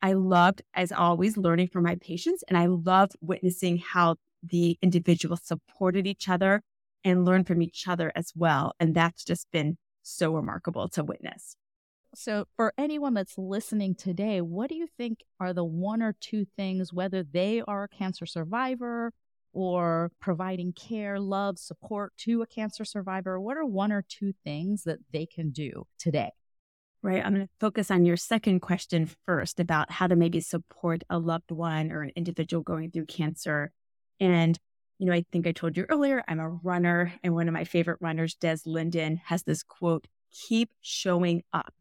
I 0.01 0.15
loved, 0.15 0.63
as 0.73 0.93
always, 0.93 1.37
learning 1.37 1.69
from 1.69 1.83
my 1.85 1.97
patients. 1.97 2.43
And 2.49 2.57
I 2.57 2.67
loved 2.67 3.17
witnessing 3.21 3.77
how 3.77 4.17
the 4.43 4.79
individuals 4.83 5.41
supported 5.43 6.07
each 6.07 6.29
other 6.29 6.63
and 7.05 7.25
learned 7.25 7.47
from 7.47 7.63
each 7.63 7.87
other 7.87 8.13
as 8.15 8.33
well. 8.35 8.73
And 8.81 8.95
that's 8.95 9.25
just 9.25 9.47
been 9.53 9.79
so 10.03 10.33
remarkable 10.33 10.89
to 10.91 11.05
witness. 11.05 11.57
So, 12.15 12.47
for 12.57 12.73
anyone 12.79 13.13
that's 13.15 13.37
listening 13.37 13.95
today, 13.95 14.41
what 14.41 14.71
do 14.71 14.77
you 14.77 14.89
think 14.97 15.21
are 15.39 15.53
the 15.53 15.65
one 15.65 16.03
or 16.03 16.15
two 16.21 16.47
things, 16.57 16.93
whether 16.93 17.23
they 17.23 17.63
are 17.67 17.85
a 17.85 17.89
cancer 17.89 18.25
survivor 18.25 19.13
or 19.53 20.11
providing 20.19 20.73
care, 20.73 21.21
love, 21.21 21.59
support 21.59 22.15
to 22.19 22.41
a 22.43 22.47
cancer 22.47 22.85
survivor? 22.85 23.39
What 23.39 23.59
are 23.59 23.65
one 23.65 23.93
or 23.93 24.05
two 24.09 24.33
things 24.43 24.85
that 24.85 24.99
they 25.13 25.27
can 25.27 25.51
do 25.51 25.87
today? 25.99 26.31
Right. 27.03 27.25
I'm 27.25 27.35
going 27.35 27.47
to 27.47 27.53
focus 27.61 27.91
on 27.91 28.05
your 28.05 28.17
second 28.17 28.61
question 28.61 29.09
first 29.25 29.61
about 29.61 29.93
how 29.93 30.09
to 30.09 30.17
maybe 30.17 30.41
support 30.41 31.05
a 31.09 31.19
loved 31.19 31.53
one 31.53 31.93
or 31.93 32.03
an 32.03 32.11
individual 32.17 32.63
going 32.63 32.91
through 32.91 33.07
cancer. 33.07 33.71
And, 34.21 34.59
you 34.99 35.07
know, 35.07 35.13
I 35.13 35.25
think 35.31 35.47
I 35.47 35.53
told 35.53 35.77
you 35.77 35.87
earlier, 35.89 36.25
I'm 36.29 36.41
a 36.41 36.49
runner, 36.49 37.13
and 37.23 37.35
one 37.35 37.49
of 37.49 37.55
my 37.55 37.65
favorite 37.65 37.99
runners, 38.01 38.35
Des 38.35 38.59
Linden, 38.67 39.21
has 39.27 39.45
this 39.45 39.63
quote 39.63 40.07
keep 40.33 40.71
showing 40.81 41.43
up. 41.53 41.73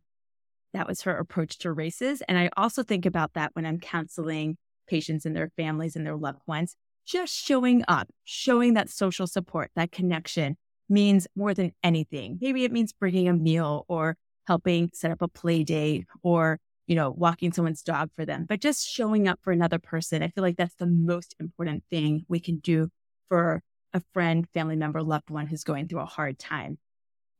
That 0.73 0.87
was 0.87 1.01
her 1.01 1.17
approach 1.17 1.57
to 1.59 1.71
races. 1.71 2.21
And 2.27 2.37
I 2.37 2.49
also 2.55 2.83
think 2.83 3.05
about 3.05 3.33
that 3.33 3.51
when 3.53 3.65
I'm 3.65 3.79
counseling 3.79 4.57
patients 4.87 5.25
and 5.25 5.35
their 5.35 5.51
families 5.57 5.95
and 5.95 6.05
their 6.05 6.15
loved 6.15 6.41
ones. 6.47 6.75
Just 7.05 7.33
showing 7.33 7.83
up, 7.87 8.09
showing 8.25 8.73
that 8.73 8.89
social 8.89 9.27
support, 9.27 9.71
that 9.75 9.91
connection 9.91 10.57
means 10.89 11.27
more 11.35 11.53
than 11.53 11.71
anything. 11.83 12.37
Maybe 12.41 12.65
it 12.65 12.71
means 12.71 12.93
bringing 12.93 13.27
a 13.27 13.33
meal 13.33 13.85
or 13.87 14.17
helping 14.45 14.89
set 14.93 15.11
up 15.11 15.21
a 15.21 15.27
play 15.27 15.63
date 15.63 16.05
or, 16.21 16.59
you 16.87 16.95
know, 16.95 17.11
walking 17.11 17.51
someone's 17.51 17.83
dog 17.83 18.09
for 18.15 18.25
them, 18.25 18.45
but 18.47 18.61
just 18.61 18.87
showing 18.87 19.27
up 19.27 19.39
for 19.43 19.51
another 19.51 19.79
person. 19.79 20.23
I 20.23 20.29
feel 20.29 20.43
like 20.43 20.57
that's 20.57 20.75
the 20.75 20.87
most 20.87 21.35
important 21.39 21.83
thing 21.89 22.25
we 22.27 22.39
can 22.39 22.57
do 22.57 22.89
for 23.29 23.61
a 23.93 24.01
friend, 24.13 24.47
family 24.53 24.75
member, 24.75 25.03
loved 25.03 25.29
one 25.29 25.47
who's 25.47 25.63
going 25.63 25.87
through 25.87 25.99
a 25.99 26.05
hard 26.05 26.39
time 26.39 26.77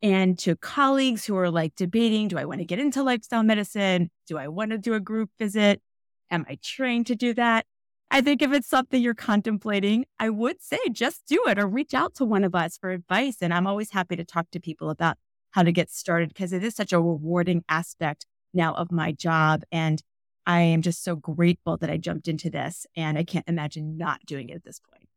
and 0.02 0.38
to 0.40 0.56
colleagues 0.56 1.26
who 1.26 1.36
are 1.38 1.50
like 1.50 1.76
debating 1.76 2.28
do 2.28 2.38
I 2.38 2.46
want 2.46 2.60
to 2.60 2.66
get 2.66 2.80
into 2.80 3.04
lifestyle 3.04 3.44
medicine? 3.44 4.12
Do 4.28 4.38
I 4.38 4.48
want 4.48 4.72
to 4.72 4.78
do 4.78 4.94
a 4.94 5.00
group 5.00 5.32
visit? 5.40 5.82
Am 6.30 6.46
I 6.48 6.60
trained 6.62 7.08
to 7.08 7.16
do 7.16 7.34
that? 7.34 7.66
I 8.10 8.22
think 8.22 8.42
if 8.42 8.54
it's 8.54 8.70
something 8.70 9.02
you're 9.02 9.14
contemplating, 9.14 10.06
I 10.20 10.30
would 10.30 10.62
say 10.62 10.78
just 10.92 11.26
do 11.28 11.44
it 11.48 11.60
or 11.60 11.68
reach 11.68 11.94
out 11.94 12.16
to 12.16 12.26
one 12.26 12.44
of 12.44 12.56
us 12.56 12.78
for 12.78 12.92
advice. 12.92 13.38
And 13.42 13.54
I'm 13.54 13.68
always 13.68 13.92
happy 13.92 14.16
to 14.16 14.24
talk 14.24 14.50
to 14.52 14.60
people 14.60 14.90
about 14.90 15.18
how 15.52 15.64
to 15.64 15.72
get 15.72 15.90
started 15.90 16.30
because 16.30 16.54
it 16.54 16.64
is 16.64 16.76
such 16.76 16.94
a 16.94 17.02
rewarding 17.02 17.64
aspect 17.68 18.26
now 18.54 18.74
of 18.74 18.92
my 18.92 19.12
job. 19.12 19.64
And 19.72 20.02
I 20.46 20.62
am 20.62 20.82
just 20.82 21.04
so 21.04 21.16
grateful 21.16 21.78
that 21.78 21.90
I 21.90 21.98
jumped 21.98 22.28
into 22.28 22.50
this 22.50 22.86
and 22.96 23.18
I 23.18 23.24
can't 23.24 23.48
imagine 23.48 23.98
not 23.98 24.26
doing 24.26 24.50
it 24.50 24.56
at 24.56 24.64
this 24.64 24.80
point. 24.80 25.10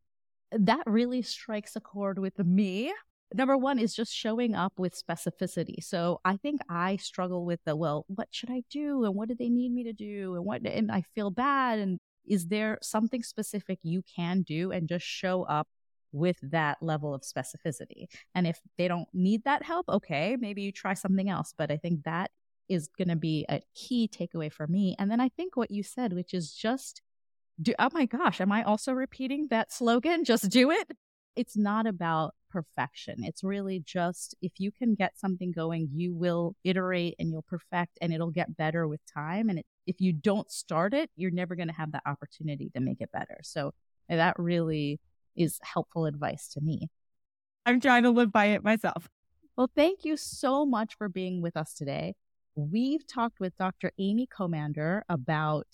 That 0.52 0.82
really 0.86 1.22
strikes 1.22 1.76
a 1.76 1.80
chord 1.80 2.18
with 2.18 2.38
me 2.38 2.92
number 3.34 3.56
one 3.56 3.78
is 3.78 3.94
just 3.94 4.14
showing 4.14 4.54
up 4.54 4.72
with 4.78 5.00
specificity. 5.00 5.82
So 5.82 6.20
I 6.24 6.36
think 6.36 6.60
I 6.68 6.96
struggle 6.96 7.44
with 7.44 7.60
the, 7.64 7.76
well, 7.76 8.04
what 8.08 8.28
should 8.30 8.50
I 8.50 8.62
do? 8.70 9.04
And 9.04 9.14
what 9.14 9.28
do 9.28 9.34
they 9.34 9.48
need 9.48 9.72
me 9.72 9.84
to 9.84 9.92
do? 9.92 10.34
And 10.34 10.44
what, 10.44 10.62
and 10.66 10.90
I 10.90 11.02
feel 11.14 11.30
bad. 11.30 11.78
And 11.78 11.98
is 12.26 12.48
there 12.48 12.78
something 12.82 13.22
specific 13.22 13.78
you 13.82 14.02
can 14.16 14.42
do 14.42 14.72
and 14.72 14.88
just 14.88 15.04
show 15.04 15.44
up 15.44 15.68
with 16.12 16.38
that 16.42 16.78
level 16.80 17.14
of 17.14 17.22
specificity? 17.22 18.06
And 18.34 18.46
if 18.46 18.60
they 18.76 18.88
don't 18.88 19.08
need 19.12 19.44
that 19.44 19.62
help, 19.62 19.88
okay, 19.88 20.36
maybe 20.38 20.62
you 20.62 20.72
try 20.72 20.94
something 20.94 21.28
else. 21.28 21.54
But 21.56 21.70
I 21.70 21.76
think 21.76 22.04
that 22.04 22.30
is 22.70 22.88
going 22.96 23.08
to 23.08 23.16
be 23.16 23.44
a 23.48 23.60
key 23.74 24.08
takeaway 24.08 24.50
for 24.50 24.66
me. 24.66 24.94
And 24.98 25.10
then 25.10 25.20
I 25.20 25.28
think 25.28 25.56
what 25.56 25.70
you 25.70 25.82
said, 25.82 26.12
which 26.12 26.32
is 26.32 26.52
just 26.52 27.02
do, 27.60 27.74
oh 27.78 27.90
my 27.92 28.06
gosh, 28.06 28.40
am 28.40 28.52
I 28.52 28.62
also 28.62 28.92
repeating 28.92 29.48
that 29.50 29.72
slogan? 29.72 30.24
Just 30.24 30.48
do 30.48 30.70
it. 30.70 30.90
It's 31.36 31.56
not 31.56 31.86
about 31.86 32.34
perfection. 32.50 33.16
It's 33.24 33.44
really 33.44 33.80
just 33.80 34.34
if 34.40 34.52
you 34.58 34.70
can 34.72 34.94
get 34.94 35.18
something 35.18 35.52
going, 35.52 35.88
you 35.92 36.14
will 36.14 36.54
iterate 36.64 37.16
and 37.18 37.30
you'll 37.30 37.42
perfect 37.42 37.98
and 38.00 38.12
it'll 38.14 38.30
get 38.30 38.56
better 38.56 38.86
with 38.88 39.00
time. 39.12 39.48
And 39.48 39.58
it, 39.58 39.66
if 39.86 40.00
you 40.00 40.12
don't 40.12 40.50
start 40.50 40.94
it, 40.94 41.10
you're 41.16 41.30
never 41.30 41.56
going 41.56 41.68
to 41.68 41.74
have 41.74 41.92
that 41.92 42.02
opportunity 42.06 42.70
to 42.74 42.80
make 42.80 43.00
it 43.00 43.12
better. 43.12 43.40
So 43.42 43.72
eh, 44.08 44.16
that 44.16 44.38
really 44.38 45.00
is 45.36 45.58
helpful 45.62 46.06
advice 46.06 46.48
to 46.54 46.60
me. 46.60 46.88
I'm 47.66 47.80
trying 47.80 48.04
to 48.04 48.10
live 48.10 48.32
by 48.32 48.46
it 48.46 48.64
myself. 48.64 49.08
Well, 49.56 49.70
thank 49.74 50.04
you 50.04 50.16
so 50.16 50.64
much 50.64 50.94
for 50.96 51.08
being 51.08 51.42
with 51.42 51.56
us 51.56 51.74
today. 51.74 52.14
We've 52.54 53.06
talked 53.06 53.40
with 53.40 53.56
Dr. 53.56 53.92
Amy 53.98 54.26
Comander 54.26 55.02
about 55.08 55.66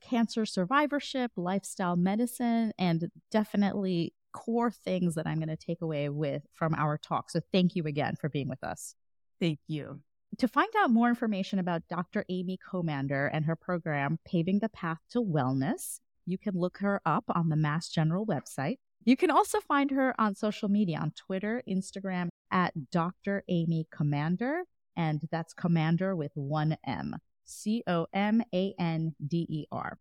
cancer 0.00 0.46
survivorship, 0.46 1.32
lifestyle 1.36 1.96
medicine, 1.96 2.72
and 2.78 3.10
definitely 3.30 4.14
core 4.32 4.70
things 4.70 5.14
that 5.14 5.26
I'm 5.26 5.36
going 5.36 5.48
to 5.48 5.56
take 5.56 5.82
away 5.82 6.08
with 6.08 6.42
from 6.52 6.74
our 6.74 6.98
talk. 6.98 7.30
So 7.30 7.40
thank 7.52 7.76
you 7.76 7.84
again 7.84 8.16
for 8.20 8.28
being 8.28 8.48
with 8.48 8.64
us. 8.64 8.94
Thank 9.40 9.60
you. 9.66 10.00
To 10.38 10.48
find 10.48 10.70
out 10.78 10.90
more 10.90 11.08
information 11.08 11.58
about 11.58 11.82
Dr. 11.88 12.24
Amy 12.30 12.58
Comander 12.72 13.28
and 13.32 13.44
her 13.44 13.56
program, 13.56 14.18
Paving 14.26 14.60
the 14.60 14.70
Path 14.70 14.98
to 15.10 15.20
Wellness, 15.20 15.98
you 16.24 16.38
can 16.38 16.54
look 16.54 16.78
her 16.78 17.00
up 17.04 17.24
on 17.28 17.48
the 17.48 17.56
Mass 17.56 17.88
General 17.88 18.24
website. 18.24 18.76
You 19.04 19.16
can 19.16 19.30
also 19.30 19.60
find 19.60 19.90
her 19.90 20.14
on 20.18 20.34
social 20.34 20.68
media 20.68 20.98
on 20.98 21.10
Twitter, 21.10 21.62
Instagram 21.68 22.28
at 22.50 22.72
Dr. 22.90 23.42
Amy 23.48 23.86
Comander, 23.92 24.62
and 24.96 25.26
that's 25.30 25.54
Commander 25.54 26.14
with 26.14 26.32
one 26.34 26.76
M, 26.86 27.16
C 27.44 27.82
O 27.86 28.06
M 28.12 28.42
A 28.54 28.74
N 28.78 29.14
D 29.26 29.46
E 29.48 29.66
R. 29.72 29.98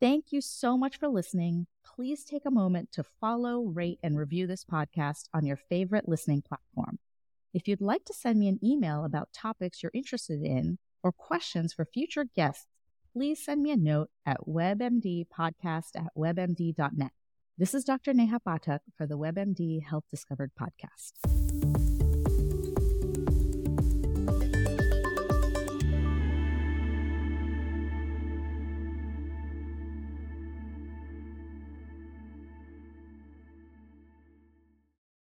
Thank 0.00 0.26
you 0.30 0.40
so 0.40 0.76
much 0.76 0.98
for 0.98 1.08
listening. 1.08 1.66
Please 1.84 2.24
take 2.24 2.44
a 2.44 2.50
moment 2.50 2.92
to 2.92 3.04
follow, 3.20 3.62
rate, 3.62 3.98
and 4.02 4.18
review 4.18 4.46
this 4.46 4.64
podcast 4.64 5.28
on 5.32 5.46
your 5.46 5.56
favorite 5.56 6.08
listening 6.08 6.42
platform. 6.42 6.98
If 7.54 7.66
you'd 7.66 7.80
like 7.80 8.04
to 8.04 8.12
send 8.12 8.38
me 8.38 8.48
an 8.48 8.60
email 8.62 9.04
about 9.04 9.32
topics 9.32 9.82
you're 9.82 9.92
interested 9.94 10.42
in 10.42 10.78
or 11.02 11.12
questions 11.12 11.72
for 11.72 11.86
future 11.86 12.24
guests, 12.24 12.66
please 13.14 13.42
send 13.42 13.62
me 13.62 13.70
a 13.70 13.76
note 13.76 14.10
at 14.26 14.46
webmdpodcast 14.46 15.96
at 15.96 16.12
webmd.net. 16.16 17.12
This 17.58 17.72
is 17.72 17.84
Dr. 17.84 18.12
Neha 18.12 18.38
Pathak 18.46 18.80
for 18.98 19.06
the 19.06 19.16
WebMD 19.16 19.82
Health 19.82 20.04
Discovered 20.10 20.50
podcast. 20.60 21.65